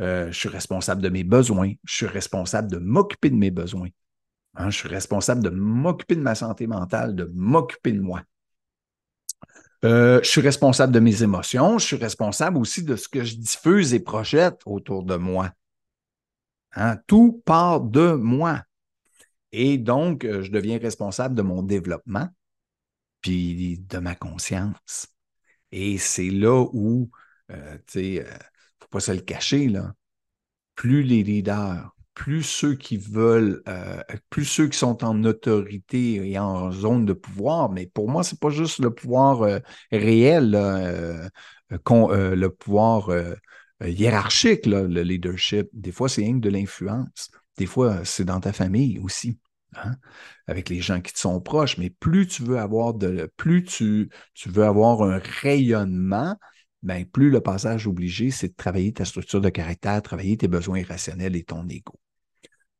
Euh, 0.00 0.30
je 0.30 0.38
suis 0.38 0.48
responsable 0.48 1.02
de 1.02 1.08
mes 1.08 1.24
besoins, 1.24 1.72
je 1.84 1.94
suis 1.94 2.06
responsable 2.06 2.70
de 2.70 2.78
m'occuper 2.78 3.30
de 3.30 3.36
mes 3.36 3.50
besoins. 3.50 3.88
Hein, 4.54 4.70
je 4.70 4.78
suis 4.78 4.88
responsable 4.88 5.42
de 5.42 5.50
m'occuper 5.50 6.14
de 6.14 6.20
ma 6.20 6.34
santé 6.34 6.66
mentale, 6.66 7.14
de 7.14 7.30
m'occuper 7.34 7.92
de 7.92 8.00
moi. 8.00 8.22
Euh, 9.84 10.20
je 10.22 10.28
suis 10.28 10.40
responsable 10.40 10.92
de 10.92 11.00
mes 11.00 11.22
émotions. 11.22 11.78
Je 11.78 11.86
suis 11.86 11.96
responsable 11.96 12.58
aussi 12.58 12.82
de 12.82 12.96
ce 12.96 13.08
que 13.08 13.24
je 13.24 13.36
diffuse 13.36 13.94
et 13.94 14.00
projette 14.00 14.60
autour 14.66 15.04
de 15.04 15.16
moi. 15.16 15.50
Hein, 16.74 16.98
tout 17.06 17.42
part 17.44 17.80
de 17.80 18.12
moi. 18.12 18.62
Et 19.50 19.78
donc, 19.78 20.24
euh, 20.24 20.42
je 20.42 20.50
deviens 20.50 20.78
responsable 20.78 21.34
de 21.34 21.42
mon 21.42 21.62
développement, 21.62 22.28
puis 23.20 23.78
de 23.78 23.98
ma 23.98 24.14
conscience. 24.14 25.08
Et 25.72 25.98
c'est 25.98 26.30
là 26.30 26.66
où, 26.72 27.10
euh, 27.50 27.76
tu 27.86 27.92
sais, 27.92 28.24
ne 28.24 28.24
faut 28.80 28.88
pas 28.90 29.00
se 29.00 29.12
le 29.12 29.20
cacher. 29.20 29.72
Plus 30.74 31.02
les 31.02 31.22
leaders, 31.22 31.94
plus 32.14 32.42
ceux 32.42 32.74
qui 32.74 32.96
veulent, 32.96 33.62
plus 34.30 34.44
ceux 34.44 34.68
qui 34.68 34.78
sont 34.78 35.02
en 35.04 35.24
autorité 35.24 36.30
et 36.30 36.38
en 36.38 36.70
zone 36.70 37.06
de 37.06 37.12
pouvoir, 37.12 37.70
mais 37.70 37.86
pour 37.86 38.10
moi, 38.10 38.22
ce 38.22 38.34
n'est 38.34 38.38
pas 38.38 38.50
juste 38.50 38.78
le 38.80 38.92
pouvoir 38.92 39.60
réel, 39.90 40.50
le 41.70 42.48
pouvoir 42.48 43.10
hiérarchique, 43.84 44.66
le 44.66 45.02
leadership. 45.02 45.68
Des 45.72 45.92
fois, 45.92 46.08
c'est 46.08 46.22
rien 46.22 46.34
que 46.34 46.40
de 46.40 46.50
l'influence. 46.50 47.30
Des 47.56 47.66
fois, 47.66 48.04
c'est 48.04 48.24
dans 48.24 48.40
ta 48.40 48.52
famille 48.52 48.98
aussi. 48.98 49.38
Hein, 49.74 49.96
avec 50.46 50.68
les 50.68 50.82
gens 50.82 51.00
qui 51.00 51.14
te 51.14 51.18
sont 51.18 51.40
proches, 51.40 51.78
mais 51.78 51.88
plus 51.88 52.26
tu 52.26 52.42
veux 52.42 52.58
avoir 52.58 52.92
de 52.92 53.32
plus 53.38 53.64
tu, 53.64 54.10
tu 54.34 54.50
veux 54.50 54.64
avoir 54.64 55.00
un 55.02 55.18
rayonnement, 55.40 56.36
ben, 56.82 57.06
plus 57.06 57.30
le 57.30 57.40
passage 57.40 57.86
obligé, 57.86 58.30
c'est 58.30 58.48
de 58.48 58.54
travailler 58.54 58.92
ta 58.92 59.06
structure 59.06 59.40
de 59.40 59.48
caractère, 59.48 60.02
travailler 60.02 60.36
tes 60.36 60.46
besoins 60.46 60.80
irrationnels 60.80 61.36
et 61.36 61.44
ton 61.44 61.66
ego. 61.68 61.98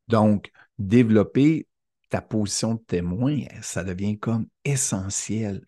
Donc, 0.08 0.50
développer 0.78 1.66
ta 2.08 2.20
position 2.20 2.74
de 2.74 2.80
témoin, 2.80 3.40
ça 3.62 3.84
devient 3.84 4.18
comme 4.18 4.46
essentiel. 4.64 5.62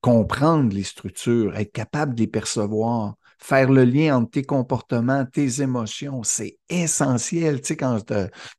Comprendre 0.00 0.74
les 0.74 0.84
structures, 0.84 1.56
être 1.56 1.72
capable 1.72 2.14
de 2.14 2.20
les 2.20 2.26
percevoir, 2.28 3.16
faire 3.38 3.70
le 3.70 3.84
lien 3.84 4.16
entre 4.16 4.30
tes 4.30 4.42
comportements, 4.42 5.24
tes 5.24 5.62
émotions, 5.62 6.22
c'est 6.22 6.58
essentiel. 6.68 7.60
Tu 7.60 7.68
sais, 7.68 7.76
quand 7.76 8.00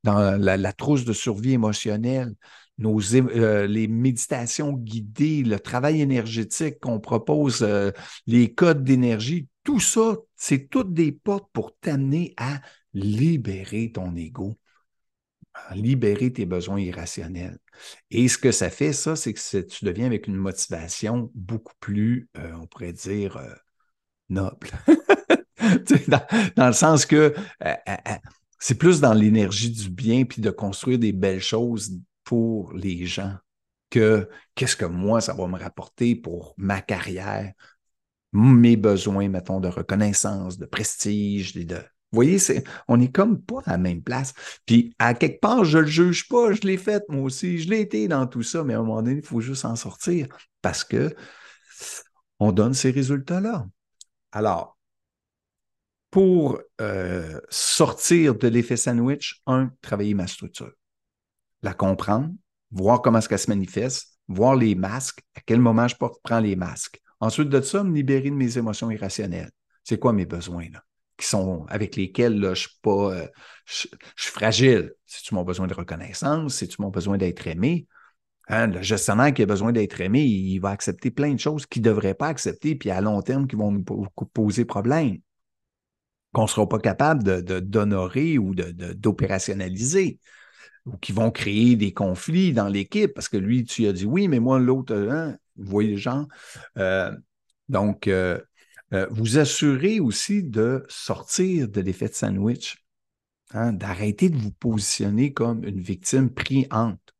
dans 0.03 0.41
la, 0.41 0.73
trousse 0.73 1.05
de 1.05 1.13
survie 1.13 1.53
émotionnelle, 1.53 2.33
euh, 2.81 3.67
les 3.67 3.87
méditations 3.87 4.73
guidées, 4.73 5.43
le 5.43 5.59
travail 5.59 6.01
énergétique 6.01 6.79
qu'on 6.79 6.99
propose, 6.99 7.61
euh, 7.61 7.91
les 8.25 8.53
codes 8.53 8.83
d'énergie, 8.83 9.47
tout 9.63 9.79
ça, 9.79 10.15
c'est 10.35 10.69
toutes 10.69 10.93
des 10.93 11.11
portes 11.11 11.49
pour 11.51 11.75
t'amener 11.81 12.33
à 12.37 12.61
libérer 12.93 13.91
ton 13.91 14.15
ego, 14.15 14.57
libérer 15.73 16.31
tes 16.31 16.45
besoins 16.45 16.79
irrationnels. 16.79 17.57
Et 18.11 18.27
ce 18.27 18.37
que 18.37 18.51
ça 18.51 18.69
fait, 18.69 18.93
ça, 18.93 19.15
c'est 19.15 19.33
que 19.33 19.61
tu 19.61 19.85
deviens 19.85 20.05
avec 20.05 20.27
une 20.27 20.35
motivation 20.35 21.31
beaucoup 21.33 21.73
plus, 21.79 22.29
euh, 22.37 22.51
on 22.61 22.67
pourrait 22.67 22.93
dire, 22.93 23.39
noble. 24.29 24.69
dans, 26.55 26.67
le 26.67 26.73
sens 26.73 27.05
que 27.05 27.15
euh, 27.15 27.33
euh, 27.61 27.73
euh, 27.87 28.15
c'est 28.59 28.77
plus 28.77 28.99
dans 29.01 29.13
l'énergie 29.13 29.71
du 29.71 29.89
bien 29.89 30.25
puis 30.25 30.41
de 30.41 30.49
construire 30.49 30.99
des 30.99 31.13
belles 31.13 31.41
choses 31.41 31.97
pour 32.23 32.73
les 32.73 33.05
gens 33.05 33.35
que 33.89 34.29
qu'est-ce 34.55 34.75
que 34.75 34.85
moi, 34.85 35.21
ça 35.21 35.33
va 35.33 35.47
me 35.47 35.57
rapporter 35.57 36.15
pour 36.15 36.53
ma 36.57 36.81
carrière, 36.81 37.53
mes 38.33 38.77
besoins, 38.77 39.29
mettons, 39.29 39.59
de 39.59 39.67
reconnaissance, 39.67 40.57
de 40.57 40.65
prestige, 40.65 41.53
de, 41.55 41.79
vous 42.11 42.15
voyez, 42.15 42.39
on 42.87 42.99
est 42.99 43.11
comme 43.11 43.41
pas 43.41 43.59
à 43.65 43.71
la 43.71 43.77
même 43.77 44.01
place. 44.01 44.33
Puis, 44.65 44.95
à 44.97 45.13
quelque 45.13 45.39
part, 45.39 45.63
je 45.63 45.77
le 45.77 45.87
juge 45.87 46.27
pas, 46.27 46.53
je 46.53 46.61
l'ai 46.61 46.77
fait 46.77 47.03
moi 47.07 47.23
aussi, 47.23 47.59
je 47.59 47.69
l'ai 47.69 47.81
été 47.81 48.07
dans 48.07 48.25
tout 48.25 48.41
ça, 48.41 48.63
mais 48.63 48.73
à 48.73 48.79
un 48.79 48.83
moment 48.83 49.03
donné, 49.03 49.17
il 49.17 49.25
faut 49.25 49.41
juste 49.41 49.65
en 49.65 49.75
sortir 49.75 50.27
parce 50.61 50.83
que 50.83 51.15
on 52.39 52.51
donne 52.51 52.73
ces 52.73 52.91
résultats-là. 52.91 53.67
Alors, 54.31 54.77
pour 56.09 56.59
euh, 56.81 57.39
sortir 57.49 58.35
de 58.35 58.47
l'effet 58.47 58.77
sandwich, 58.77 59.41
un, 59.45 59.71
travailler 59.81 60.15
ma 60.15 60.25
structure, 60.25 60.71
la 61.61 61.73
comprendre, 61.73 62.33
voir 62.71 63.01
comment 63.01 63.19
est-ce 63.19 63.37
se 63.37 63.49
manifeste, 63.49 64.19
voir 64.27 64.55
les 64.55 64.73
masques, 64.73 65.21
à 65.35 65.41
quel 65.41 65.59
moment 65.59 65.87
je 65.87 65.95
prends 66.23 66.39
les 66.39 66.55
masques. 66.55 67.01
Ensuite 67.19 67.49
de 67.49 67.61
ça, 67.61 67.83
me 67.83 67.93
libérer 67.93 68.29
de 68.29 68.35
mes 68.35 68.57
émotions 68.57 68.89
irrationnelles. 68.89 69.51
C'est 69.83 69.99
quoi 69.99 70.13
mes 70.13 70.25
besoins, 70.25 70.69
là? 70.71 70.83
Qui 71.19 71.27
sont 71.27 71.65
avec 71.67 71.95
lesquels 71.97 72.39
là, 72.39 72.53
je 72.53 72.61
suis 72.61 72.79
pas. 72.81 73.13
Euh, 73.13 73.27
je, 73.65 73.87
suis 74.15 74.31
fragile. 74.31 74.93
Si 75.05 75.21
tu 75.23 75.35
m'as 75.35 75.43
besoin 75.43 75.67
de 75.67 75.73
reconnaissance, 75.73 76.55
si 76.55 76.67
tu 76.67 76.81
m'as 76.81 76.89
besoin 76.89 77.17
d'être 77.17 77.45
aimé, 77.45 77.87
Hein, 78.49 78.67
le 78.67 78.81
gestionnaire 78.81 79.31
qui 79.31 79.43
a 79.43 79.45
besoin 79.45 79.71
d'être 79.71 80.01
aimé, 80.01 80.23
il 80.23 80.57
va 80.57 80.71
accepter 80.71 81.11
plein 81.11 81.33
de 81.33 81.39
choses 81.39 81.67
qu'il 81.67 81.83
ne 81.83 81.89
devrait 81.89 82.15
pas 82.15 82.27
accepter, 82.27 82.75
puis 82.75 82.89
à 82.89 82.99
long 82.99 83.21
terme, 83.21 83.47
qui 83.47 83.55
vont 83.55 83.71
nous 83.71 83.83
poser 84.33 84.65
problème, 84.65 85.19
qu'on 86.33 86.43
ne 86.43 86.47
sera 86.47 86.67
pas 86.67 86.79
capable 86.79 87.43
d'honorer 87.43 88.33
de, 88.33 88.39
ou 88.39 88.55
d'opérationnaliser, 88.55 90.19
ou 90.87 90.97
qui 90.97 91.11
vont 91.11 91.29
créer 91.29 91.75
des 91.75 91.93
conflits 91.93 92.51
dans 92.51 92.69
l'équipe, 92.69 93.13
parce 93.13 93.29
que 93.29 93.37
lui, 93.37 93.65
tu 93.65 93.85
as 93.85 93.93
dit 93.93 94.05
oui, 94.05 94.27
mais 94.27 94.39
moi, 94.39 94.57
l'autre, 94.57 94.95
hein, 94.95 95.37
vous 95.55 95.69
voyez 95.69 95.91
les 95.91 95.97
gens. 95.97 96.27
Euh, 96.79 97.15
donc, 97.67 98.07
euh, 98.07 98.39
euh, 98.93 99.07
vous 99.11 99.37
assurez 99.37 99.99
aussi 99.99 100.43
de 100.43 100.85
sortir 100.89 101.67
de 101.69 101.81
l'effet 101.81 102.09
de 102.09 102.13
sandwich, 102.13 102.83
hein, 103.51 103.73
d'arrêter 103.73 104.29
de 104.29 104.37
vous 104.37 104.51
positionner 104.51 105.33
comme 105.33 105.63
une 105.63 105.79
victime 105.79 106.29
priante 106.33 107.13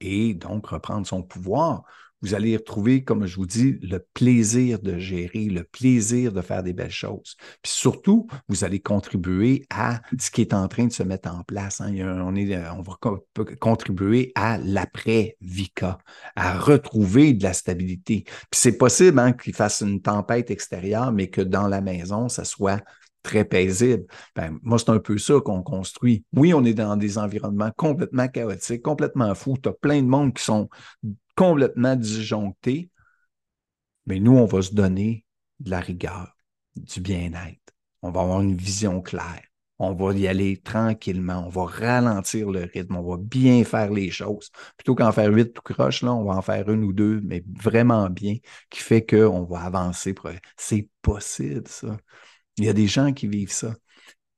et 0.00 0.34
donc 0.34 0.66
reprendre 0.68 1.06
son 1.06 1.22
pouvoir, 1.22 1.84
vous 2.22 2.34
allez 2.34 2.56
retrouver, 2.56 3.02
comme 3.02 3.26
je 3.26 3.36
vous 3.36 3.46
dis, 3.46 3.78
le 3.82 4.04
plaisir 4.14 4.78
de 4.78 4.98
gérer, 4.98 5.46
le 5.46 5.64
plaisir 5.64 6.32
de 6.32 6.40
faire 6.40 6.62
des 6.62 6.72
belles 6.72 6.90
choses. 6.90 7.36
Puis 7.62 7.72
surtout, 7.72 8.26
vous 8.48 8.64
allez 8.64 8.80
contribuer 8.80 9.66
à 9.70 10.00
ce 10.18 10.30
qui 10.30 10.42
est 10.42 10.54
en 10.54 10.68
train 10.68 10.86
de 10.86 10.92
se 10.92 11.02
mettre 11.02 11.32
en 11.34 11.42
place. 11.42 11.80
Hein. 11.80 11.94
on, 11.98 12.34
est, 12.34 12.56
on 12.70 12.82
va 12.82 12.98
contribuer 13.58 14.32
à 14.34 14.58
l'après-VICA, 14.58 15.98
à 16.36 16.58
retrouver 16.58 17.32
de 17.32 17.42
la 17.42 17.52
stabilité. 17.52 18.24
Puis 18.24 18.60
c'est 18.60 18.76
possible 18.76 19.18
hein, 19.18 19.32
qu'il 19.32 19.54
fasse 19.54 19.80
une 19.80 20.02
tempête 20.02 20.50
extérieure, 20.50 21.12
mais 21.12 21.28
que 21.28 21.40
dans 21.40 21.68
la 21.68 21.80
maison, 21.80 22.28
ça 22.28 22.44
soit 22.44 22.82
très 23.22 23.44
paisible. 23.44 24.04
Ben, 24.34 24.58
moi, 24.62 24.78
c'est 24.78 24.90
un 24.90 24.98
peu 24.98 25.18
ça 25.18 25.34
qu'on 25.44 25.62
construit. 25.62 26.24
Oui, 26.32 26.54
on 26.54 26.64
est 26.64 26.74
dans 26.74 26.96
des 26.96 27.18
environnements 27.18 27.70
complètement 27.76 28.28
chaotiques, 28.28 28.82
complètement 28.82 29.34
fous. 29.34 29.56
Tu 29.62 29.68
as 29.68 29.72
plein 29.72 30.02
de 30.02 30.08
monde 30.08 30.34
qui 30.34 30.42
sont 30.42 30.68
complètement 31.40 31.96
disjonctés. 31.96 32.90
Mais 34.04 34.20
nous, 34.20 34.36
on 34.36 34.44
va 34.44 34.60
se 34.60 34.74
donner 34.74 35.24
de 35.58 35.70
la 35.70 35.80
rigueur, 35.80 36.36
du 36.76 37.00
bien-être. 37.00 37.72
On 38.02 38.10
va 38.10 38.20
avoir 38.20 38.42
une 38.42 38.54
vision 38.54 39.00
claire. 39.00 39.40
On 39.78 39.94
va 39.94 40.12
y 40.12 40.28
aller 40.28 40.58
tranquillement. 40.58 41.46
On 41.46 41.48
va 41.48 41.64
ralentir 41.64 42.50
le 42.50 42.64
rythme. 42.64 42.96
On 42.96 43.10
va 43.10 43.16
bien 43.16 43.64
faire 43.64 43.90
les 43.90 44.10
choses. 44.10 44.50
Plutôt 44.76 44.94
qu'en 44.94 45.12
faire 45.12 45.32
huit 45.32 45.54
tout 45.54 45.62
croche, 45.62 46.02
là, 46.02 46.12
on 46.12 46.24
va 46.24 46.34
en 46.34 46.42
faire 46.42 46.68
une 46.68 46.84
ou 46.84 46.92
deux, 46.92 47.22
mais 47.24 47.42
vraiment 47.50 48.10
bien, 48.10 48.36
qui 48.68 48.80
fait 48.80 49.06
qu'on 49.06 49.44
va 49.44 49.60
avancer. 49.60 50.14
C'est 50.58 50.90
possible, 51.00 51.66
ça. 51.68 51.96
Il 52.58 52.66
y 52.66 52.68
a 52.68 52.74
des 52.74 52.86
gens 52.86 53.14
qui 53.14 53.28
vivent 53.28 53.52
ça. 53.52 53.74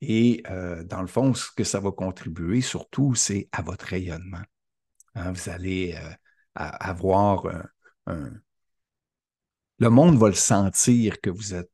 Et 0.01 0.45
euh, 0.51 0.85
dans 0.85 1.01
le 1.01 1.09
fond, 1.09 1.35
ce 1.35 1.51
que 1.51 1.65
ça 1.65 1.81
va 1.81 1.91
contribuer 1.91 2.61
surtout, 2.61 3.17
c'est 3.17 3.49
à 3.51 3.62
votre 3.62 3.87
rayonnement. 3.87 4.43
Hein, 5.17 5.33
vous 5.33 5.51
allez 5.51 5.95
euh, 5.97 6.15
avoir 6.55 7.47
un, 8.07 8.33
Le 9.79 9.91
monde 9.91 10.17
va 10.19 10.29
le 10.29 10.35
sentir 10.35 11.21
que 11.21 11.31
vous 11.31 11.55
êtes 11.55 11.71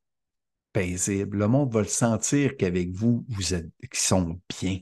paisible. 0.73 1.39
Le 1.39 1.49
monde 1.49 1.73
va 1.73 1.81
le 1.81 1.87
sentir 1.87 2.57
qu'avec 2.57 2.91
vous, 2.93 3.25
vous 3.29 3.55
êtes, 3.55 3.71
qui 3.93 4.01
sont 4.01 4.41
bien. 4.61 4.81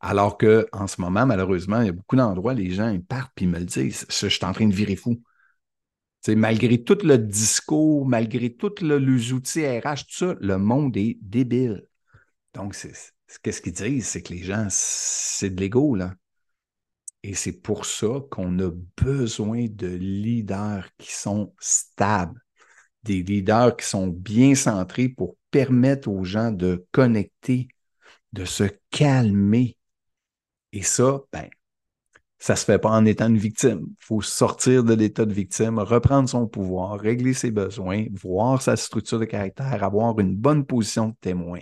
Alors 0.00 0.36
qu'en 0.36 0.86
ce 0.86 1.00
moment, 1.00 1.26
malheureusement, 1.26 1.80
il 1.80 1.86
y 1.86 1.88
a 1.90 1.92
beaucoup 1.92 2.16
d'endroits, 2.16 2.54
les 2.54 2.72
gens 2.72 2.90
ils 2.90 3.04
partent 3.04 3.40
et 3.40 3.46
me 3.46 3.58
le 3.58 3.64
disent. 3.64 4.06
Je 4.10 4.26
suis 4.26 4.44
en 4.44 4.52
train 4.52 4.66
de 4.66 4.74
virer 4.74 4.96
fou 4.96 5.22
malgré 6.28 6.82
tout 6.82 6.98
le 7.02 7.18
discours, 7.18 8.06
malgré 8.06 8.54
tous 8.54 8.80
les 8.80 9.32
outils 9.32 9.66
RH, 9.66 10.06
tout 10.06 10.14
ça, 10.14 10.34
le 10.40 10.56
monde 10.56 10.96
est 10.96 11.18
débile. 11.20 11.84
Donc, 12.54 12.76
qu'est-ce 13.42 13.62
qu'ils 13.62 13.72
disent? 13.72 14.06
C'est 14.06 14.22
que 14.22 14.32
les 14.32 14.42
gens, 14.42 14.66
c'est 14.70 15.50
de 15.50 15.60
l'ego, 15.60 15.94
là. 15.94 16.14
Et 17.22 17.34
c'est 17.34 17.52
pour 17.52 17.86
ça 17.86 18.08
qu'on 18.30 18.58
a 18.58 18.70
besoin 18.96 19.66
de 19.68 19.86
leaders 19.86 20.88
qui 20.98 21.12
sont 21.12 21.54
stables, 21.60 22.40
des 23.04 23.22
leaders 23.22 23.76
qui 23.76 23.86
sont 23.86 24.08
bien 24.08 24.54
centrés 24.54 25.08
pour 25.08 25.36
permettre 25.50 26.08
aux 26.08 26.24
gens 26.24 26.50
de 26.50 26.86
connecter, 26.90 27.68
de 28.32 28.44
se 28.44 28.64
calmer. 28.90 29.76
Et 30.72 30.82
ça, 30.82 31.20
ben, 31.32 31.48
ça 32.42 32.56
se 32.56 32.64
fait 32.64 32.78
pas 32.80 32.90
en 32.90 33.04
étant 33.04 33.28
une 33.28 33.38
victime. 33.38 33.86
Il 33.88 34.04
faut 34.04 34.20
sortir 34.20 34.82
de 34.82 34.94
l'état 34.94 35.24
de 35.24 35.32
victime, 35.32 35.78
reprendre 35.78 36.28
son 36.28 36.48
pouvoir, 36.48 36.98
régler 36.98 37.34
ses 37.34 37.52
besoins, 37.52 38.06
voir 38.20 38.60
sa 38.60 38.76
structure 38.76 39.20
de 39.20 39.26
caractère, 39.26 39.84
avoir 39.84 40.18
une 40.18 40.34
bonne 40.34 40.66
position 40.66 41.10
de 41.10 41.14
témoin. 41.20 41.60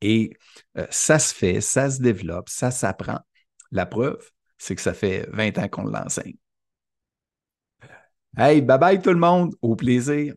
Et 0.00 0.30
euh, 0.78 0.86
ça 0.90 1.18
se 1.18 1.34
fait, 1.34 1.60
ça 1.60 1.90
se 1.90 2.00
développe, 2.00 2.48
ça 2.48 2.70
s'apprend. 2.70 3.18
La 3.70 3.84
preuve, 3.84 4.30
c'est 4.64 4.74
que 4.74 4.80
ça 4.80 4.94
fait 4.94 5.28
20 5.30 5.58
ans 5.58 5.68
qu'on 5.68 5.84
l'enseigne. 5.84 6.36
Hey, 8.36 8.62
bye 8.62 8.78
bye 8.78 9.00
tout 9.00 9.10
le 9.10 9.18
monde, 9.18 9.54
au 9.60 9.76
plaisir. 9.76 10.34